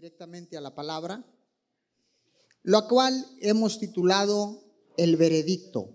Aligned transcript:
directamente 0.00 0.56
a 0.56 0.62
la 0.62 0.74
palabra, 0.74 1.22
lo 2.62 2.88
cual 2.88 3.26
hemos 3.42 3.78
titulado 3.78 4.64
El 4.96 5.16
veredicto. 5.16 5.90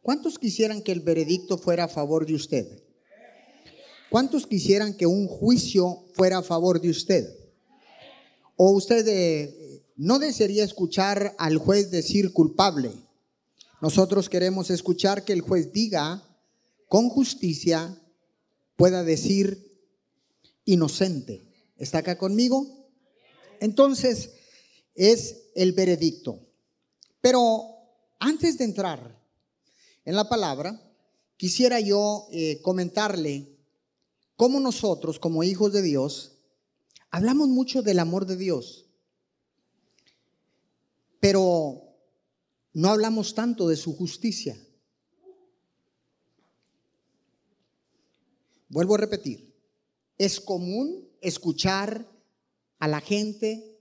¿Cuántos 0.00 0.38
quisieran 0.38 0.80
que 0.80 0.92
el 0.92 1.00
veredicto 1.00 1.58
fuera 1.58 1.84
a 1.84 1.88
favor 1.88 2.24
de 2.24 2.32
usted? 2.32 2.82
¿Cuántos 4.08 4.46
quisieran 4.46 4.96
que 4.96 5.04
un 5.06 5.26
juicio 5.26 6.06
fuera 6.14 6.38
a 6.38 6.42
favor 6.42 6.80
de 6.80 6.88
usted? 6.88 7.28
¿O 8.56 8.70
usted 8.70 9.06
eh, 9.06 9.82
no 9.96 10.18
desearía 10.18 10.64
escuchar 10.64 11.34
al 11.36 11.58
juez 11.58 11.90
decir 11.90 12.32
culpable? 12.32 12.90
Nosotros 13.82 14.30
queremos 14.30 14.70
escuchar 14.70 15.26
que 15.26 15.34
el 15.34 15.42
juez 15.42 15.74
diga 15.74 16.26
con 16.88 17.10
justicia, 17.10 18.00
pueda 18.76 19.04
decir 19.04 19.78
inocente. 20.64 21.42
¿Está 21.76 21.98
acá 21.98 22.16
conmigo? 22.16 22.79
Entonces, 23.60 24.30
es 24.94 25.50
el 25.54 25.72
veredicto. 25.72 26.40
Pero 27.20 27.76
antes 28.18 28.58
de 28.58 28.64
entrar 28.64 29.18
en 30.04 30.16
la 30.16 30.28
palabra, 30.28 30.80
quisiera 31.36 31.80
yo 31.80 32.26
eh, 32.32 32.60
comentarle 32.62 33.56
cómo 34.36 34.58
nosotros, 34.58 35.18
como 35.18 35.42
hijos 35.42 35.72
de 35.72 35.82
Dios, 35.82 36.32
hablamos 37.10 37.48
mucho 37.48 37.82
del 37.82 37.98
amor 37.98 38.26
de 38.26 38.36
Dios, 38.36 38.86
pero 41.20 41.82
no 42.72 42.88
hablamos 42.88 43.34
tanto 43.34 43.68
de 43.68 43.76
su 43.76 43.94
justicia. 43.94 44.58
Vuelvo 48.68 48.94
a 48.94 48.98
repetir, 48.98 49.54
es 50.16 50.40
común 50.40 51.08
escuchar 51.20 52.09
a 52.80 52.88
la 52.88 53.00
gente 53.00 53.78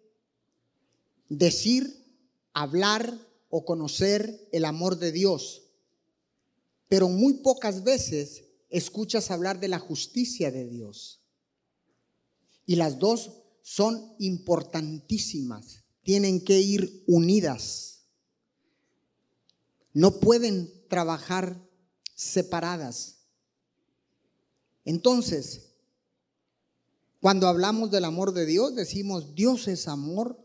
decir, 1.29 2.05
hablar 2.53 3.17
o 3.49 3.65
conocer 3.65 4.47
el 4.51 4.65
amor 4.65 4.99
de 4.99 5.11
Dios, 5.11 5.63
pero 6.87 7.07
muy 7.07 7.35
pocas 7.35 7.83
veces 7.83 8.43
escuchas 8.69 9.31
hablar 9.31 9.59
de 9.59 9.69
la 9.69 9.79
justicia 9.79 10.51
de 10.51 10.67
Dios. 10.67 11.21
Y 12.65 12.75
las 12.75 12.99
dos 12.99 13.31
son 13.61 14.15
importantísimas, 14.19 15.85
tienen 16.03 16.43
que 16.43 16.59
ir 16.59 17.03
unidas. 17.07 18.01
No 19.93 20.19
pueden 20.19 20.71
trabajar 20.87 21.57
separadas. 22.15 23.19
Entonces, 24.83 25.68
cuando 27.19 27.47
hablamos 27.47 27.91
del 27.91 28.05
amor 28.05 28.33
de 28.33 28.45
Dios, 28.45 28.75
decimos, 28.75 29.35
Dios 29.35 29.67
es 29.67 29.87
amor, 29.87 30.39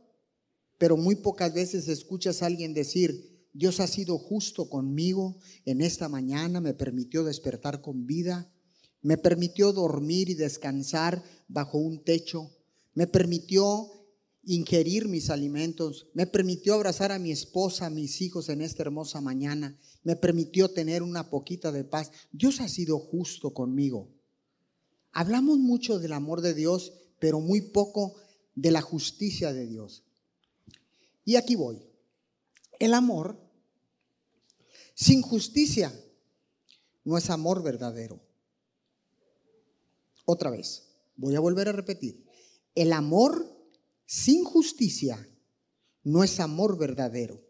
pero 0.79 0.97
muy 0.97 1.15
pocas 1.15 1.55
veces 1.55 1.87
escuchas 1.89 2.43
a 2.43 2.47
alguien 2.47 2.75
decir, 2.75 3.49
Dios 3.53 3.79
ha 3.79 3.87
sido 3.87 4.19
justo 4.19 4.69
conmigo 4.69 5.37
en 5.65 5.81
esta 5.81 6.09
mañana, 6.09 6.61
me 6.61 6.75
permitió 6.75 7.23
despertar 7.23 7.81
con 7.81 8.07
vida, 8.07 8.53
me 9.01 9.17
permitió 9.17 9.73
dormir 9.73 10.31
y 10.31 10.35
descansar 10.35 11.23
bajo 11.47 11.79
un 11.79 12.03
techo, 12.03 12.51
me 12.95 13.07
permitió 13.07 13.91
ingerir 14.43 15.07
mis 15.09 15.31
alimentos, 15.31 16.09
me 16.13 16.27
permitió 16.27 16.75
abrazar 16.75 17.13
a 17.13 17.21
mi 17.21 17.31
esposa, 17.31 17.87
a 17.87 17.91
mis 17.91 18.21
hijos 18.21 18.49
en 18.49 18.61
esta 18.61 18.83
hermosa 18.83 19.21
mañana, 19.21 19.79
me 20.03 20.17
permitió 20.17 20.69
tener 20.71 21.03
una 21.03 21.31
poquita 21.31 21.71
de 21.71 21.85
paz. 21.85 22.11
Dios 22.33 22.61
ha 22.61 22.69
sido 22.69 22.99
justo 22.99 23.55
conmigo. 23.55 24.11
Hablamos 25.17 25.59
mucho 25.59 26.01
del 26.01 26.13
amor 26.13 26.41
de 26.41 26.55
Dios, 26.55 26.93
pero 27.21 27.39
muy 27.39 27.61
poco 27.61 28.17
de 28.57 28.73
la 28.73 28.83
justicia 28.83 29.53
de 29.53 29.65
Dios. 29.65 30.03
Y 31.25 31.37
aquí 31.37 31.55
voy. 31.55 31.87
El 32.81 32.95
amor 32.95 33.39
sin 34.93 35.23
justicia 35.23 35.95
no 37.05 37.17
es 37.17 37.31
amor 37.31 37.63
verdadero. 37.63 38.21
Otra 40.25 40.51
vez, 40.51 40.89
voy 41.15 41.37
a 41.37 41.41
volver 41.41 41.69
a 41.69 41.73
repetir. 41.73 42.27
El 42.75 42.93
amor 42.93 43.57
sin 44.07 44.43
justicia 44.43 45.29
no 46.03 46.25
es 46.25 46.41
amor 46.41 46.77
verdadero. 46.77 47.41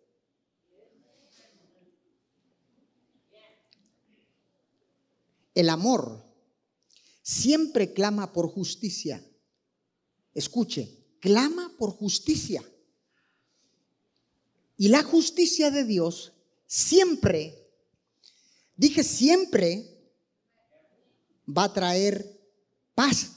El 5.55 5.71
amor 5.71 6.34
siempre 7.25 7.95
clama 7.95 8.33
por 8.33 8.49
justicia. 8.49 9.25
Escuche, 10.35 11.17
clama 11.21 11.75
por 11.79 11.91
justicia. 11.91 12.63
Y 14.77 14.89
la 14.89 15.03
justicia 15.03 15.71
de 15.71 15.85
Dios 15.85 16.35
siempre, 16.67 17.73
dije 18.77 19.03
siempre, 19.03 20.13
va 21.49 21.65
a 21.65 21.73
traer 21.73 22.41
paz 22.95 23.33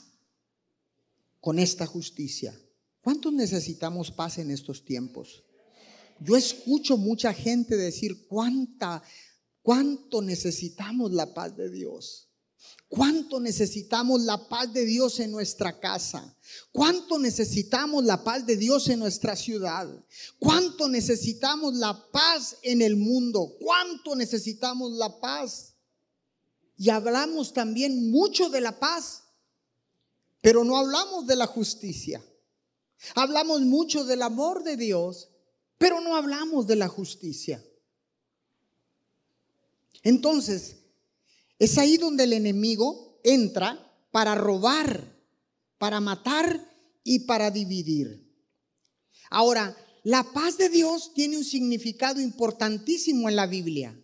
con 1.39 1.57
esta 1.57 1.85
justicia. 1.85 2.59
¿Cuántos 3.01 3.31
necesitamos 3.31 4.11
paz 4.11 4.37
en 4.39 4.51
estos 4.51 4.83
tiempos? 4.83 5.45
Yo 6.19 6.35
escucho 6.35 6.97
mucha 6.97 7.33
gente 7.33 7.77
decir 7.77 8.27
cuánta, 8.27 9.01
cuánto 9.61 10.21
necesitamos 10.21 11.13
la 11.13 11.33
paz 11.33 11.55
de 11.55 11.69
Dios. 11.69 12.26
¿Cuánto 12.89 13.39
necesitamos 13.39 14.21
la 14.21 14.47
paz 14.47 14.71
de 14.71 14.85
Dios 14.85 15.19
en 15.19 15.31
nuestra 15.31 15.77
casa? 15.79 16.37
¿Cuánto 16.71 17.19
necesitamos 17.19 18.05
la 18.05 18.23
paz 18.23 18.45
de 18.45 18.55
Dios 18.55 18.87
en 18.87 18.99
nuestra 18.99 19.35
ciudad? 19.35 19.87
¿Cuánto 20.39 20.87
necesitamos 20.87 21.75
la 21.75 22.09
paz 22.11 22.57
en 22.61 22.81
el 22.81 22.95
mundo? 22.95 23.57
¿Cuánto 23.59 24.15
necesitamos 24.15 24.93
la 24.93 25.19
paz? 25.19 25.73
Y 26.77 26.89
hablamos 26.89 27.51
también 27.51 28.09
mucho 28.09 28.49
de 28.49 28.61
la 28.61 28.79
paz, 28.79 29.23
pero 30.39 30.63
no 30.63 30.77
hablamos 30.77 31.27
de 31.27 31.35
la 31.35 31.47
justicia. 31.47 32.23
Hablamos 33.15 33.61
mucho 33.61 34.05
del 34.05 34.21
amor 34.21 34.63
de 34.63 34.77
Dios, 34.77 35.29
pero 35.77 35.99
no 35.99 36.15
hablamos 36.15 36.67
de 36.67 36.77
la 36.77 36.87
justicia. 36.87 37.63
Entonces, 40.03 40.76
es 41.59 41.77
ahí 41.77 41.97
donde 41.97 42.25
el 42.25 42.33
enemigo 42.33 43.19
entra 43.23 43.91
para 44.11 44.35
robar, 44.35 45.15
para 45.77 45.99
matar 45.99 46.71
y 47.03 47.19
para 47.19 47.51
dividir. 47.51 48.27
Ahora, 49.29 49.75
la 50.03 50.23
paz 50.31 50.57
de 50.57 50.69
Dios 50.69 51.13
tiene 51.13 51.37
un 51.37 51.43
significado 51.43 52.21
importantísimo 52.21 53.27
en 53.27 53.35
la 53.35 53.47
Biblia. 53.47 53.99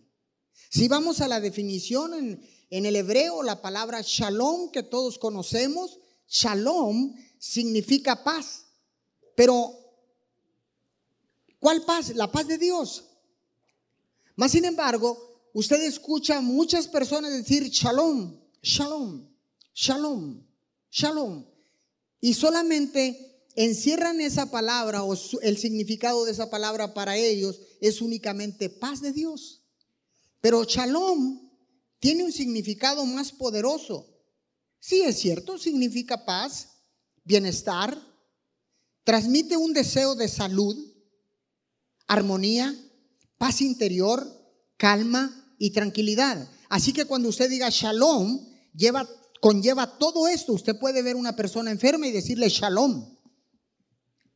Si 0.70 0.88
vamos 0.88 1.20
a 1.20 1.28
la 1.28 1.40
definición 1.40 2.14
en, 2.14 2.48
en 2.70 2.86
el 2.86 2.96
hebreo, 2.96 3.42
la 3.42 3.62
palabra 3.62 4.02
shalom 4.02 4.70
que 4.70 4.82
todos 4.82 5.18
conocemos, 5.18 5.98
shalom 6.28 7.14
significa 7.38 8.24
paz. 8.24 8.66
Pero, 9.36 9.72
¿cuál 11.58 11.82
paz? 11.84 12.14
La 12.14 12.30
paz 12.30 12.48
de 12.48 12.58
Dios. 12.58 13.04
Más 14.36 14.50
sin 14.50 14.64
embargo, 14.64 15.33
usted 15.54 15.82
escucha 15.82 16.42
muchas 16.42 16.86
personas 16.88 17.32
decir 17.32 17.70
shalom, 17.70 18.38
shalom, 18.62 19.26
shalom, 19.72 20.46
shalom. 20.90 21.46
Y 22.20 22.34
solamente 22.34 23.48
encierran 23.56 24.20
esa 24.20 24.50
palabra 24.50 25.04
o 25.04 25.16
el 25.40 25.56
significado 25.56 26.24
de 26.24 26.32
esa 26.32 26.50
palabra 26.50 26.92
para 26.92 27.16
ellos 27.16 27.60
es 27.80 28.02
únicamente 28.02 28.68
paz 28.68 29.00
de 29.00 29.12
Dios. 29.12 29.62
Pero 30.40 30.64
shalom 30.64 31.50
tiene 32.00 32.24
un 32.24 32.32
significado 32.32 33.06
más 33.06 33.32
poderoso. 33.32 34.10
Sí, 34.80 35.02
es 35.02 35.18
cierto, 35.18 35.56
significa 35.56 36.26
paz, 36.26 36.68
bienestar, 37.22 37.98
transmite 39.04 39.56
un 39.56 39.72
deseo 39.72 40.14
de 40.14 40.28
salud, 40.28 40.76
armonía, 42.06 42.74
paz 43.38 43.60
interior, 43.60 44.26
calma, 44.76 45.43
y 45.58 45.70
tranquilidad. 45.70 46.48
Así 46.68 46.92
que 46.92 47.04
cuando 47.04 47.28
usted 47.28 47.48
diga 47.48 47.68
shalom, 47.70 48.46
lleva, 48.74 49.08
conlleva 49.40 49.98
todo 49.98 50.28
esto. 50.28 50.52
Usted 50.52 50.78
puede 50.78 51.02
ver 51.02 51.16
una 51.16 51.36
persona 51.36 51.70
enferma 51.70 52.06
y 52.06 52.12
decirle 52.12 52.48
shalom. 52.48 53.16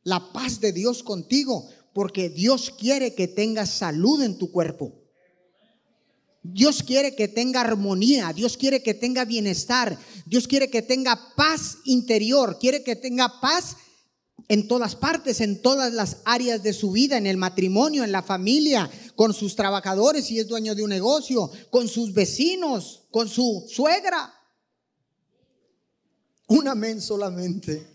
La 0.03 0.31
paz 0.31 0.59
de 0.59 0.71
Dios 0.71 1.03
contigo, 1.03 1.69
porque 1.93 2.29
Dios 2.29 2.71
quiere 2.71 3.13
que 3.15 3.27
tengas 3.27 3.69
salud 3.69 4.21
en 4.21 4.37
tu 4.37 4.51
cuerpo. 4.51 4.99
Dios 6.41 6.83
quiere 6.83 7.15
que 7.15 7.27
tenga 7.27 7.61
armonía, 7.61 8.31
Dios 8.33 8.55
quiere 8.55 8.81
que 8.81 8.93
tenga 8.93 9.25
bienestar, 9.25 9.99
Dios 10.25 10.47
quiere 10.47 10.69
que 10.69 10.81
tenga 10.81 11.35
paz 11.35 11.77
interior, 11.83 12.57
quiere 12.59 12.83
que 12.83 12.95
tenga 12.95 13.41
paz 13.41 13.75
en 14.47 14.67
todas 14.67 14.95
partes, 14.95 15.41
en 15.41 15.61
todas 15.61 15.93
las 15.93 16.17
áreas 16.25 16.63
de 16.63 16.73
su 16.73 16.91
vida, 16.91 17.17
en 17.17 17.27
el 17.27 17.37
matrimonio, 17.37 18.03
en 18.03 18.11
la 18.11 18.23
familia, 18.23 18.89
con 19.15 19.33
sus 19.33 19.55
trabajadores 19.55 20.25
si 20.25 20.39
es 20.39 20.47
dueño 20.47 20.75
de 20.75 20.83
un 20.83 20.89
negocio, 20.89 21.51
con 21.69 21.87
sus 21.87 22.13
vecinos, 22.13 23.07
con 23.11 23.27
su 23.27 23.65
suegra. 23.69 24.33
Un 26.47 26.67
amén 26.67 27.01
solamente. 27.01 27.87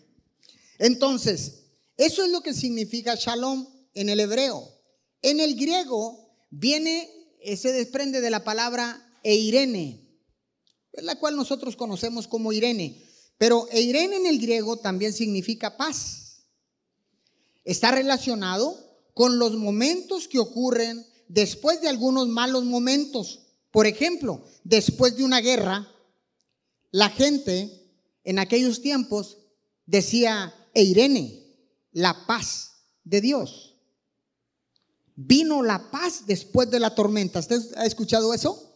Entonces, 0.78 1.60
Eso 1.96 2.24
es 2.24 2.30
lo 2.32 2.40
que 2.40 2.54
significa 2.54 3.14
shalom 3.14 3.68
en 3.94 4.08
el 4.08 4.18
hebreo. 4.18 4.68
En 5.22 5.38
el 5.38 5.54
griego 5.54 6.36
viene, 6.50 7.08
eh, 7.40 7.56
se 7.56 7.72
desprende 7.72 8.20
de 8.20 8.30
la 8.30 8.42
palabra 8.42 9.00
eirene, 9.22 10.04
la 10.92 11.18
cual 11.20 11.36
nosotros 11.36 11.76
conocemos 11.76 12.26
como 12.26 12.52
Irene. 12.52 13.00
Pero 13.38 13.68
Eirene 13.70 14.16
en 14.16 14.26
el 14.26 14.38
griego 14.38 14.76
también 14.76 15.12
significa 15.12 15.76
paz. 15.76 16.23
Está 17.64 17.90
relacionado 17.90 18.78
con 19.14 19.38
los 19.38 19.56
momentos 19.56 20.28
que 20.28 20.38
ocurren 20.38 21.06
después 21.28 21.80
de 21.80 21.88
algunos 21.88 22.28
malos 22.28 22.64
momentos. 22.64 23.40
Por 23.70 23.86
ejemplo, 23.86 24.44
después 24.62 25.16
de 25.16 25.24
una 25.24 25.40
guerra, 25.40 25.88
la 26.90 27.10
gente 27.10 27.70
en 28.24 28.38
aquellos 28.38 28.82
tiempos 28.82 29.38
decía 29.86 30.54
Eirene, 30.74 31.44
la 31.92 32.26
paz 32.26 32.72
de 33.04 33.20
Dios. 33.20 33.76
Vino 35.16 35.62
la 35.62 35.90
paz 35.90 36.24
después 36.26 36.70
de 36.70 36.80
la 36.80 36.94
tormenta. 36.94 37.38
¿Usted 37.38 37.60
ha 37.76 37.86
escuchado 37.86 38.34
eso? 38.34 38.72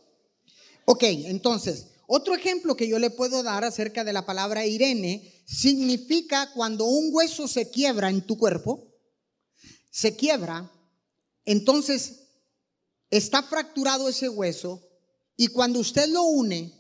Ok, 0.85 1.03
entonces, 1.03 1.89
otro 2.11 2.35
ejemplo 2.35 2.75
que 2.75 2.89
yo 2.89 2.99
le 2.99 3.11
puedo 3.11 3.43
dar 3.43 3.65
acerca 3.65 4.03
de 4.03 4.15
la 4.15 4.25
palabra 4.25 4.65
Irene 4.65 5.43
significa 5.47 6.51
cuando 6.55 6.87
un 6.87 7.11
hueso 7.13 7.47
se 7.47 7.71
quiebra 7.71 8.09
en 8.09 8.23
tu 8.23 8.39
cuerpo, 8.39 8.83
se 9.91 10.17
quiebra, 10.17 10.73
entonces 11.45 12.29
está 13.11 13.43
fracturado 13.43 14.09
ese 14.09 14.31
hueso 14.31 14.89
y 15.37 15.49
cuando 15.49 15.81
usted 15.81 16.09
lo 16.09 16.23
une, 16.23 16.73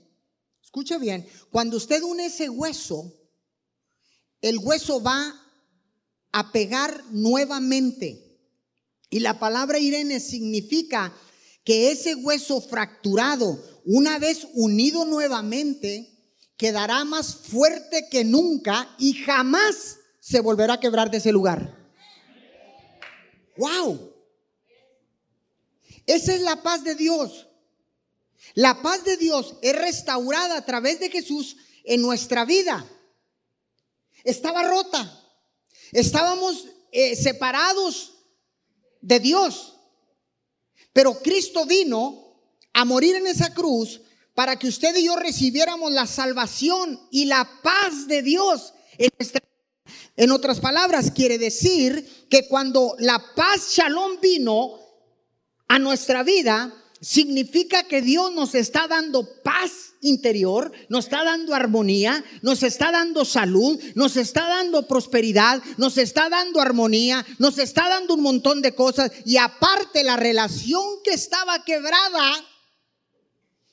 escuche 0.64 0.96
bien, 0.96 1.28
cuando 1.50 1.76
usted 1.76 2.02
une 2.02 2.24
ese 2.24 2.48
hueso, 2.48 3.12
el 4.40 4.56
hueso 4.56 5.02
va 5.02 5.38
a 6.32 6.52
pegar 6.52 7.04
nuevamente. 7.10 8.24
Y 9.10 9.20
la 9.20 9.38
palabra 9.38 9.78
Irene 9.78 10.20
significa 10.20 11.14
que 11.68 11.90
ese 11.90 12.14
hueso 12.14 12.62
fracturado, 12.62 13.62
una 13.84 14.18
vez 14.18 14.48
unido 14.54 15.04
nuevamente, 15.04 16.08
quedará 16.56 17.04
más 17.04 17.34
fuerte 17.34 18.08
que 18.10 18.24
nunca 18.24 18.88
y 18.98 19.12
jamás 19.12 19.98
se 20.18 20.40
volverá 20.40 20.72
a 20.72 20.80
quebrar 20.80 21.10
de 21.10 21.18
ese 21.18 21.30
lugar. 21.30 21.76
¡Wow! 23.58 24.14
Esa 26.06 26.34
es 26.34 26.40
la 26.40 26.62
paz 26.62 26.84
de 26.84 26.94
Dios. 26.94 27.48
La 28.54 28.80
paz 28.80 29.04
de 29.04 29.18
Dios 29.18 29.56
es 29.60 29.76
restaurada 29.76 30.56
a 30.56 30.64
través 30.64 31.00
de 31.00 31.10
Jesús 31.10 31.58
en 31.84 32.00
nuestra 32.00 32.46
vida. 32.46 32.82
Estaba 34.24 34.62
rota. 34.62 35.22
Estábamos 35.92 36.66
eh, 36.92 37.14
separados 37.14 38.14
de 39.02 39.20
Dios. 39.20 39.77
Pero 40.98 41.22
Cristo 41.22 41.64
vino 41.64 42.34
a 42.72 42.84
morir 42.84 43.14
en 43.14 43.28
esa 43.28 43.54
cruz 43.54 44.00
para 44.34 44.58
que 44.58 44.66
usted 44.66 44.96
y 44.96 45.04
yo 45.04 45.14
recibiéramos 45.14 45.92
la 45.92 46.08
salvación 46.08 46.98
y 47.12 47.26
la 47.26 47.48
paz 47.62 48.08
de 48.08 48.20
Dios. 48.20 48.74
En 48.98 49.12
En 50.16 50.32
otras 50.32 50.58
palabras, 50.58 51.12
quiere 51.12 51.38
decir 51.38 52.26
que 52.28 52.48
cuando 52.48 52.96
la 52.98 53.22
paz 53.36 53.74
shalom 53.76 54.18
vino 54.20 54.80
a 55.68 55.78
nuestra 55.78 56.24
vida, 56.24 56.74
significa 57.00 57.84
que 57.84 58.02
Dios 58.02 58.32
nos 58.32 58.54
está 58.54 58.88
dando 58.88 59.42
paz 59.42 59.94
interior, 60.00 60.72
nos 60.88 61.06
está 61.06 61.24
dando 61.24 61.54
armonía, 61.54 62.24
nos 62.42 62.62
está 62.62 62.90
dando 62.92 63.24
salud, 63.24 63.80
nos 63.94 64.16
está 64.16 64.48
dando 64.48 64.86
prosperidad, 64.86 65.62
nos 65.76 65.98
está 65.98 66.28
dando 66.28 66.60
armonía, 66.60 67.24
nos 67.38 67.58
está 67.58 67.88
dando 67.88 68.14
un 68.14 68.22
montón 68.22 68.62
de 68.62 68.74
cosas 68.74 69.12
y 69.24 69.36
aparte 69.36 70.04
la 70.04 70.16
relación 70.16 70.82
que 71.04 71.12
estaba 71.12 71.64
quebrada 71.64 72.44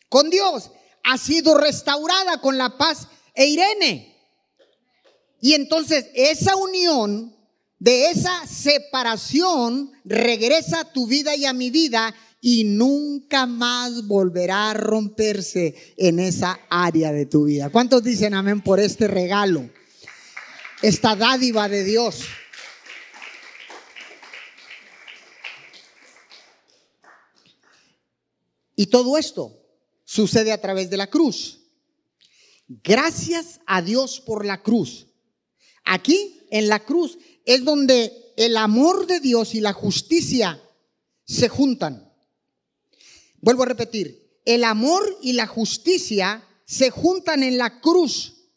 con 0.09 0.29
Dios 0.29 0.71
ha 1.03 1.17
sido 1.17 1.55
restaurada 1.55 2.41
con 2.41 2.57
la 2.57 2.77
paz 2.77 3.07
e 3.33 3.47
Irene. 3.47 4.15
Y 5.41 5.53
entonces 5.53 6.07
esa 6.15 6.55
unión 6.55 7.35
de 7.77 8.09
esa 8.09 8.47
separación 8.47 9.91
regresa 10.03 10.79
a 10.79 10.91
tu 10.91 11.05
vida 11.05 11.35
y 11.35 11.45
a 11.45 11.53
mi 11.53 11.69
vida 11.69 12.15
y 12.47 12.63
nunca 12.63 13.47
más 13.47 14.05
volverá 14.05 14.69
a 14.69 14.75
romperse 14.75 15.95
en 15.97 16.19
esa 16.19 16.59
área 16.69 17.11
de 17.11 17.25
tu 17.25 17.45
vida. 17.45 17.71
¿Cuántos 17.71 18.03
dicen 18.03 18.35
amén 18.35 18.61
por 18.61 18.79
este 18.79 19.07
regalo? 19.07 19.67
Esta 20.83 21.15
dádiva 21.15 21.67
de 21.67 21.83
Dios. 21.83 22.21
Y 28.75 28.85
todo 28.85 29.17
esto 29.17 29.51
sucede 30.03 30.51
a 30.51 30.61
través 30.61 30.91
de 30.91 30.97
la 30.97 31.07
cruz. 31.07 31.61
Gracias 32.67 33.59
a 33.65 33.81
Dios 33.81 34.21
por 34.21 34.45
la 34.45 34.61
cruz. 34.61 35.07
Aquí, 35.83 36.45
en 36.51 36.67
la 36.67 36.85
cruz, 36.85 37.17
es 37.43 37.65
donde 37.65 38.35
el 38.37 38.55
amor 38.55 39.07
de 39.07 39.19
Dios 39.19 39.55
y 39.55 39.61
la 39.61 39.73
justicia 39.73 40.61
se 41.25 41.49
juntan. 41.49 42.04
Vuelvo 43.45 43.61
a 43.61 43.67
repetir, 43.67 44.41
el 44.43 44.63
amor 44.63 45.19
y 45.21 45.33
la 45.33 45.45
justicia 45.45 46.43
se 46.65 46.89
juntan 46.89 47.43
en 47.43 47.59
la 47.59 47.79
cruz. 47.79 48.49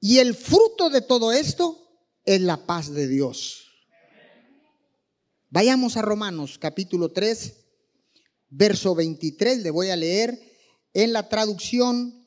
Y 0.00 0.18
el 0.18 0.34
fruto 0.34 0.90
de 0.90 1.02
todo 1.02 1.30
esto 1.30 1.88
es 2.24 2.40
la 2.40 2.66
paz 2.66 2.92
de 2.92 3.06
Dios. 3.06 3.68
Vayamos 5.50 5.96
a 5.96 6.02
Romanos 6.02 6.58
capítulo 6.58 7.12
3, 7.12 7.54
verso 8.50 8.96
23, 8.96 9.62
le 9.62 9.70
voy 9.70 9.90
a 9.90 9.94
leer 9.94 10.36
en 10.92 11.12
la 11.12 11.28
traducción, 11.28 12.26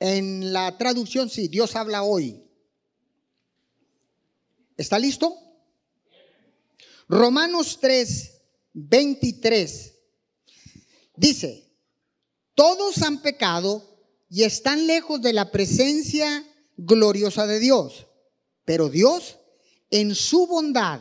en 0.00 0.52
la 0.52 0.76
traducción, 0.76 1.30
sí, 1.30 1.46
Dios 1.46 1.76
habla 1.76 2.02
hoy. 2.02 2.42
¿Está 4.76 4.98
listo? 4.98 5.38
Romanos 7.06 7.78
3, 7.80 8.33
23. 8.74 9.94
Dice, 11.16 11.64
todos 12.54 13.02
han 13.02 13.22
pecado 13.22 13.82
y 14.28 14.42
están 14.42 14.86
lejos 14.86 15.22
de 15.22 15.32
la 15.32 15.50
presencia 15.50 16.44
gloriosa 16.76 17.46
de 17.46 17.60
Dios. 17.60 18.06
Pero 18.64 18.88
Dios, 18.88 19.38
en 19.90 20.14
su 20.14 20.46
bondad 20.46 21.00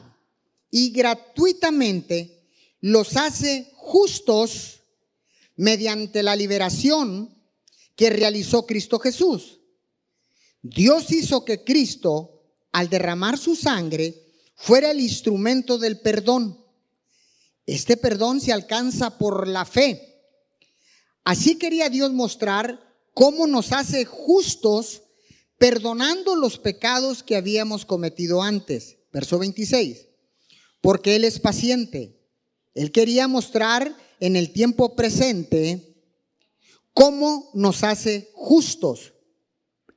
y 0.69 0.91
gratuitamente, 0.91 2.47
los 2.79 3.15
hace 3.17 3.71
justos 3.75 4.81
mediante 5.55 6.23
la 6.23 6.35
liberación 6.35 7.33
que 7.95 8.09
realizó 8.09 8.65
Cristo 8.65 8.99
Jesús. 8.99 9.59
Dios 10.61 11.11
hizo 11.11 11.45
que 11.45 11.63
Cristo, 11.63 12.41
al 12.71 12.89
derramar 12.89 13.37
su 13.37 13.55
sangre, 13.55 14.15
fuera 14.55 14.91
el 14.91 14.99
instrumento 14.99 15.77
del 15.77 15.99
perdón. 15.99 16.62
Este 17.65 17.97
perdón 17.97 18.41
se 18.41 18.51
alcanza 18.51 19.17
por 19.17 19.47
la 19.47 19.65
fe. 19.65 20.21
Así 21.23 21.55
quería 21.55 21.89
Dios 21.89 22.11
mostrar 22.11 22.79
cómo 23.13 23.47
nos 23.47 23.71
hace 23.71 24.05
justos 24.05 25.03
perdonando 25.57 26.35
los 26.35 26.57
pecados 26.57 27.23
que 27.23 27.37
habíamos 27.37 27.85
cometido 27.85 28.41
antes. 28.41 28.97
Verso 29.13 29.39
26. 29.39 30.07
Porque 30.81 31.15
Él 31.15 31.23
es 31.23 31.39
paciente. 31.39 32.19
Él 32.73 32.91
quería 32.91 33.27
mostrar 33.27 33.95
en 34.19 34.35
el 34.35 34.51
tiempo 34.51 34.95
presente 34.95 35.95
cómo 36.93 37.49
nos 37.53 37.83
hace 37.83 38.31
justos. 38.33 39.13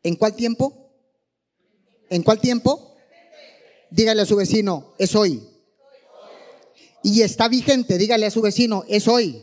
¿En 0.03 0.15
cuál 0.15 0.37
tiempo? 0.37 0.93
¿En 2.11 2.23
cuál 2.23 2.41
tiempo? 2.41 2.97
Dígale 3.91 4.23
a 4.23 4.27
su 4.27 4.37
vecino, 4.37 4.95
es 4.99 5.15
hoy. 5.17 5.56
Y 7.07 7.23
está 7.23 7.47
vigente, 7.47 7.99
dígale 7.99 8.27
a 8.27 8.33
su 8.33 8.41
vecino, 8.41 8.85
es 8.89 9.07
hoy. 9.07 9.41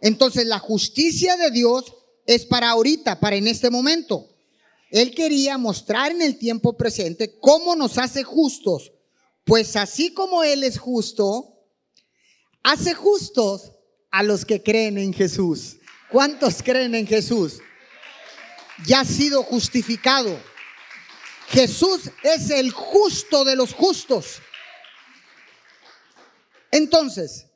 Entonces 0.00 0.46
la 0.46 0.58
justicia 0.58 1.36
de 1.36 1.50
Dios 1.50 1.92
es 2.24 2.46
para 2.46 2.70
ahorita, 2.70 3.20
para 3.20 3.36
en 3.36 3.46
este 3.46 3.68
momento. 3.68 4.30
Él 4.90 5.14
quería 5.14 5.58
mostrar 5.58 6.12
en 6.12 6.22
el 6.22 6.38
tiempo 6.38 6.78
presente 6.78 7.38
cómo 7.40 7.76
nos 7.76 7.98
hace 7.98 8.22
justos. 8.22 8.90
Pues 9.44 9.76
así 9.76 10.14
como 10.14 10.42
Él 10.42 10.64
es 10.64 10.78
justo, 10.78 11.58
hace 12.62 12.94
justos 12.94 13.72
a 14.10 14.22
los 14.22 14.46
que 14.46 14.62
creen 14.62 14.96
en 14.96 15.12
Jesús. 15.12 15.76
¿Cuántos 16.10 16.62
creen 16.62 16.94
en 16.94 17.06
Jesús? 17.06 17.58
Ya 18.86 19.00
ha 19.00 19.04
sido 19.04 19.42
justificado. 19.42 20.40
Jesús 21.48 22.10
es 22.22 22.48
el 22.48 22.70
justo 22.70 23.44
de 23.44 23.56
los 23.56 23.74
justos. 23.74 24.40
Entonces, 26.74 27.46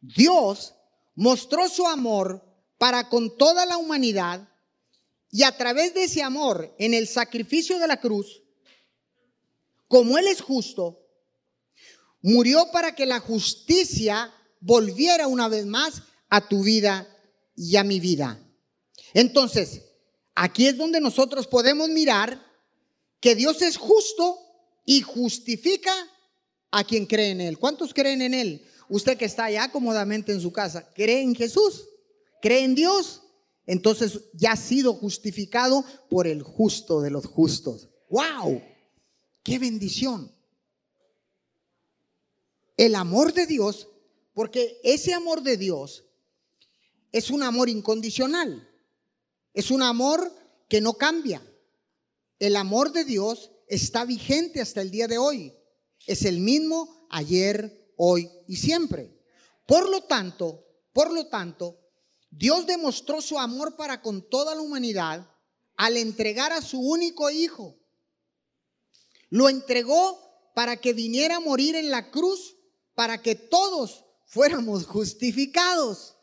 Dios 0.00 0.74
mostró 1.14 1.68
su 1.68 1.86
amor 1.86 2.44
para 2.76 3.08
con 3.08 3.38
toda 3.38 3.64
la 3.66 3.76
humanidad 3.76 4.48
y 5.30 5.44
a 5.44 5.56
través 5.56 5.94
de 5.94 6.02
ese 6.02 6.24
amor 6.24 6.74
en 6.80 6.92
el 6.92 7.06
sacrificio 7.06 7.78
de 7.78 7.86
la 7.86 8.00
cruz, 8.00 8.42
como 9.86 10.18
Él 10.18 10.26
es 10.26 10.40
justo, 10.40 11.06
murió 12.20 12.72
para 12.72 12.96
que 12.96 13.06
la 13.06 13.20
justicia 13.20 14.34
volviera 14.58 15.28
una 15.28 15.46
vez 15.46 15.66
más 15.66 16.02
a 16.28 16.48
tu 16.48 16.64
vida 16.64 17.06
y 17.54 17.76
a 17.76 17.84
mi 17.84 18.00
vida. 18.00 18.40
Entonces, 19.12 19.82
aquí 20.34 20.66
es 20.66 20.76
donde 20.76 21.00
nosotros 21.00 21.46
podemos 21.46 21.90
mirar 21.90 22.44
que 23.20 23.36
Dios 23.36 23.62
es 23.62 23.76
justo 23.76 24.36
y 24.84 25.02
justifica 25.02 25.94
a 26.76 26.82
quien 26.82 27.06
cree 27.06 27.30
en 27.30 27.40
Él. 27.40 27.56
¿Cuántos 27.56 27.94
creen 27.94 28.20
en 28.20 28.34
Él? 28.34 28.66
Usted 28.88 29.16
que 29.16 29.26
está 29.26 29.44
allá 29.44 29.70
cómodamente 29.70 30.32
en 30.32 30.40
su 30.40 30.52
casa, 30.52 30.92
¿cree 30.92 31.22
en 31.22 31.34
Jesús? 31.34 31.88
¿Cree 32.42 32.64
en 32.64 32.74
Dios? 32.74 33.22
Entonces 33.64 34.20
ya 34.32 34.52
ha 34.52 34.56
sido 34.56 34.92
justificado 34.94 35.84
por 36.10 36.26
el 36.26 36.42
justo 36.42 37.00
de 37.00 37.10
los 37.10 37.26
justos. 37.26 37.88
¡Wow! 38.10 38.60
¡Qué 39.44 39.60
bendición! 39.60 40.32
El 42.76 42.96
amor 42.96 43.32
de 43.32 43.46
Dios, 43.46 43.88
porque 44.34 44.80
ese 44.82 45.14
amor 45.14 45.42
de 45.42 45.56
Dios 45.56 46.04
es 47.12 47.30
un 47.30 47.44
amor 47.44 47.68
incondicional. 47.68 48.68
Es 49.54 49.70
un 49.70 49.80
amor 49.80 50.34
que 50.68 50.80
no 50.80 50.94
cambia. 50.94 51.40
El 52.40 52.56
amor 52.56 52.90
de 52.90 53.04
Dios 53.04 53.52
está 53.68 54.04
vigente 54.04 54.60
hasta 54.60 54.82
el 54.82 54.90
día 54.90 55.06
de 55.06 55.18
hoy. 55.18 55.54
Es 56.06 56.24
el 56.24 56.40
mismo 56.40 57.06
ayer, 57.10 57.92
hoy 57.96 58.30
y 58.46 58.56
siempre. 58.56 59.14
Por 59.66 59.88
lo 59.88 60.02
tanto, 60.02 60.64
por 60.92 61.12
lo 61.12 61.28
tanto, 61.28 61.78
Dios 62.30 62.66
demostró 62.66 63.22
su 63.22 63.38
amor 63.38 63.76
para 63.76 64.02
con 64.02 64.28
toda 64.28 64.54
la 64.54 64.60
humanidad 64.60 65.30
al 65.76 65.96
entregar 65.96 66.52
a 66.52 66.62
su 66.62 66.80
único 66.80 67.30
hijo. 67.30 67.76
Lo 69.30 69.48
entregó 69.48 70.20
para 70.54 70.76
que 70.76 70.92
viniera 70.92 71.36
a 71.36 71.40
morir 71.40 71.74
en 71.74 71.90
la 71.90 72.10
cruz, 72.10 72.56
para 72.94 73.22
que 73.22 73.34
todos 73.34 74.04
fuéramos 74.26 74.86
justificados. 74.86 76.16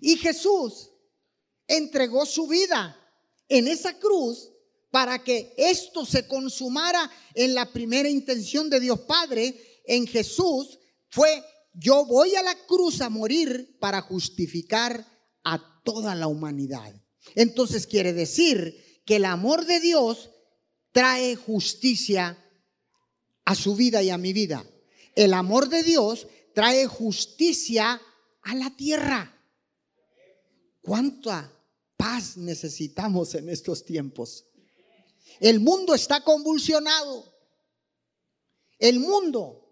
Y 0.00 0.16
Jesús 0.16 0.90
entregó 1.66 2.26
su 2.26 2.46
vida 2.46 2.98
en 3.48 3.68
esa 3.68 3.98
cruz 3.98 4.50
para 4.94 5.24
que 5.24 5.52
esto 5.56 6.06
se 6.06 6.28
consumara 6.28 7.10
en 7.34 7.52
la 7.52 7.72
primera 7.72 8.08
intención 8.08 8.70
de 8.70 8.78
Dios 8.78 9.00
Padre 9.00 9.80
en 9.86 10.06
Jesús 10.06 10.78
fue 11.08 11.42
yo 11.72 12.06
voy 12.06 12.36
a 12.36 12.44
la 12.44 12.54
cruz 12.68 13.00
a 13.00 13.08
morir 13.08 13.76
para 13.80 14.02
justificar 14.02 15.04
a 15.42 15.82
toda 15.82 16.14
la 16.14 16.28
humanidad. 16.28 16.94
Entonces 17.34 17.88
quiere 17.88 18.12
decir 18.12 19.02
que 19.04 19.16
el 19.16 19.24
amor 19.24 19.66
de 19.66 19.80
Dios 19.80 20.30
trae 20.92 21.34
justicia 21.34 22.38
a 23.44 23.56
su 23.56 23.74
vida 23.74 24.00
y 24.00 24.10
a 24.10 24.16
mi 24.16 24.32
vida. 24.32 24.64
El 25.16 25.34
amor 25.34 25.70
de 25.70 25.82
Dios 25.82 26.28
trae 26.54 26.86
justicia 26.86 28.00
a 28.42 28.54
la 28.54 28.70
tierra. 28.76 29.42
¿Cuánta 30.82 31.52
paz 31.96 32.36
necesitamos 32.36 33.34
en 33.34 33.48
estos 33.48 33.84
tiempos? 33.84 34.44
El 35.40 35.60
mundo 35.60 35.94
está 35.94 36.22
convulsionado. 36.22 37.32
El 38.78 39.00
mundo 39.00 39.64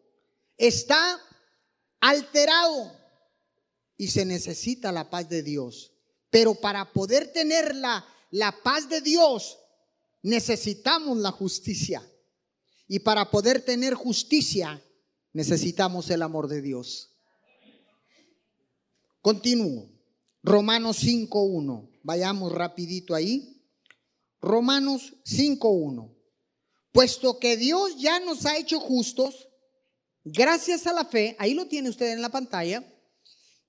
está 0.56 1.21
alterado 2.00 2.92
y 3.97 4.09
se 4.09 4.25
necesita 4.25 4.92
la 4.92 5.11
paz 5.11 5.28
de 5.28 5.42
Dios. 5.42 5.92
Pero 6.30 6.54
para 6.54 6.92
poder 6.92 7.32
tener 7.32 7.75
la, 7.75 8.06
la 8.30 8.62
paz 8.62 8.88
de 8.88 9.00
Dios, 9.00 9.59
necesitamos 10.23 11.18
la 11.18 11.30
justicia. 11.30 12.02
Y 12.88 13.00
para 13.00 13.30
poder 13.30 13.64
tener 13.64 13.94
justicia, 13.94 14.82
necesitamos 15.32 16.11
el 16.11 16.23
amor 16.23 16.49
de 16.49 16.62
Dios. 16.62 17.11
Continúo. 19.21 19.88
Romanos 20.42 21.04
5.1. 21.04 21.88
Vayamos 22.02 22.52
rapidito 22.52 23.14
ahí. 23.14 23.62
Romanos 24.42 25.14
5.1. 25.25 26.12
Puesto 26.90 27.38
que 27.38 27.56
Dios 27.56 27.96
ya 27.96 28.20
nos 28.20 28.44
ha 28.44 28.58
hecho 28.58 28.80
justos, 28.80 29.49
gracias 30.25 30.87
a 30.87 30.92
la 30.92 31.06
fe, 31.06 31.37
ahí 31.38 31.54
lo 31.54 31.66
tiene 31.66 31.88
usted 31.88 32.11
en 32.11 32.20
la 32.20 32.28
pantalla, 32.28 32.84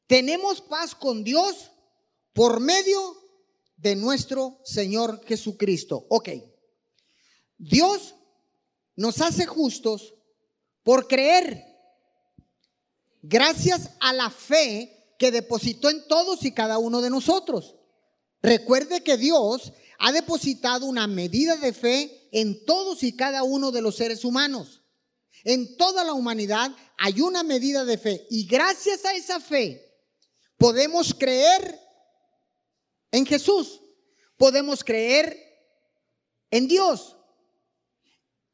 tenemos 0.07 0.59
paz 0.59 0.93
con 0.93 1.23
Dios 1.23 1.71
por 2.33 2.59
medio 2.59 3.15
de 3.77 3.95
nuestro 3.95 4.59
Señor 4.65 5.23
Jesucristo. 5.25 6.05
Ok, 6.09 6.29
Dios 7.57 8.15
nos 8.95 9.21
hace 9.21 9.45
justos 9.45 10.15
por 10.81 11.07
creer, 11.07 11.63
gracias 13.21 13.91
a 14.01 14.11
la 14.11 14.29
fe 14.29 15.15
que 15.17 15.31
depositó 15.31 15.89
en 15.89 16.05
todos 16.07 16.43
y 16.43 16.51
cada 16.51 16.77
uno 16.79 16.99
de 17.01 17.09
nosotros. 17.09 17.75
Recuerde 18.41 19.01
que 19.03 19.15
Dios 19.15 19.71
ha 19.99 20.11
depositado 20.11 20.85
una 20.85 21.07
medida 21.07 21.55
de 21.57 21.73
fe 21.73 22.29
en 22.31 22.65
todos 22.65 23.03
y 23.03 23.15
cada 23.15 23.43
uno 23.43 23.71
de 23.71 23.81
los 23.81 23.95
seres 23.95 24.25
humanos. 24.25 24.81
En 25.43 25.75
toda 25.77 26.03
la 26.03 26.13
humanidad 26.13 26.75
hay 26.97 27.21
una 27.21 27.43
medida 27.43 27.83
de 27.85 27.97
fe 27.97 28.25
y 28.29 28.45
gracias 28.45 29.05
a 29.05 29.13
esa 29.13 29.39
fe 29.39 29.93
podemos 30.57 31.13
creer 31.13 31.79
en 33.11 33.25
Jesús, 33.25 33.81
podemos 34.37 34.83
creer 34.83 35.37
en 36.49 36.67
Dios. 36.67 37.17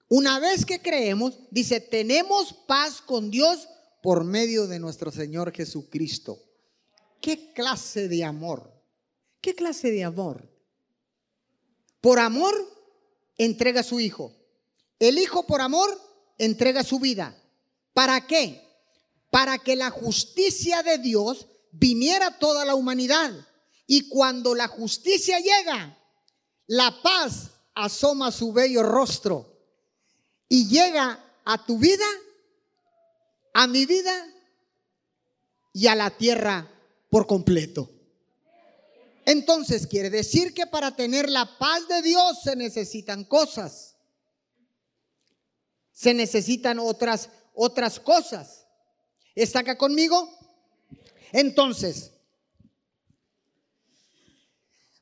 Una 0.10 0.39
vez 0.39 0.65
que 0.65 0.81
creemos, 0.81 1.38
dice, 1.51 1.79
tenemos 1.79 2.53
paz 2.67 3.00
con 3.00 3.29
Dios 3.29 3.67
por 4.01 4.24
medio 4.24 4.65
de 4.65 4.79
nuestro 4.79 5.12
Señor 5.12 5.53
Jesucristo. 5.53 6.43
¿Qué 7.22 7.53
clase 7.53 8.08
de 8.08 8.24
amor? 8.24 8.74
¿Qué 9.41 9.53
clase 9.53 9.91
de 9.91 10.03
amor? 10.03 10.50
Por 12.01 12.20
amor 12.20 12.53
entrega 13.38 13.84
su 13.84 14.00
hijo. 14.00 14.34
El 15.00 15.18
hijo 15.18 15.46
por 15.46 15.62
amor 15.62 15.89
entrega 16.38 16.84
su 16.84 17.00
vida. 17.00 17.36
¿Para 17.94 18.27
qué? 18.27 18.62
Para 19.32 19.58
que 19.58 19.75
la 19.75 19.89
justicia 19.89 20.84
de 20.84 20.98
Dios 20.98 21.48
viniera 21.72 22.27
a 22.27 22.39
toda 22.39 22.65
la 22.65 22.75
humanidad. 22.75 23.32
Y 23.88 24.10
cuando 24.10 24.56
la 24.56 24.68
justicia 24.68 25.39
llega, 25.39 25.98
la 26.68 27.01
paz 27.01 27.51
asoma 27.75 28.32
su 28.32 28.53
bello 28.53 28.84
rostro 28.84 29.58
y 30.48 30.68
llega 30.68 31.24
a 31.46 31.65
tu 31.65 31.77
vida, 31.77 32.06
a 33.53 33.68
mi 33.68 33.86
vida 33.86 34.27
y 35.74 35.88
a 35.88 35.96
la 35.96 36.10
tierra 36.12 36.70
por 37.10 37.25
completo. 37.25 37.89
Entonces 39.29 39.86
quiere 39.86 40.09
decir 40.09 40.55
que 40.55 40.65
para 40.65 40.95
tener 40.95 41.29
la 41.29 41.59
paz 41.59 41.88
de 41.88 42.01
Dios 42.01 42.41
se 42.43 42.55
necesitan 42.55 43.24
cosas. 43.24 43.95
Se 45.91 46.15
necesitan 46.15 46.79
otras 46.79 47.29
otras 47.53 48.00
cosas. 48.00 48.65
¿Está 49.36 49.59
acá 49.59 49.77
conmigo? 49.77 50.27
Entonces, 51.31 52.12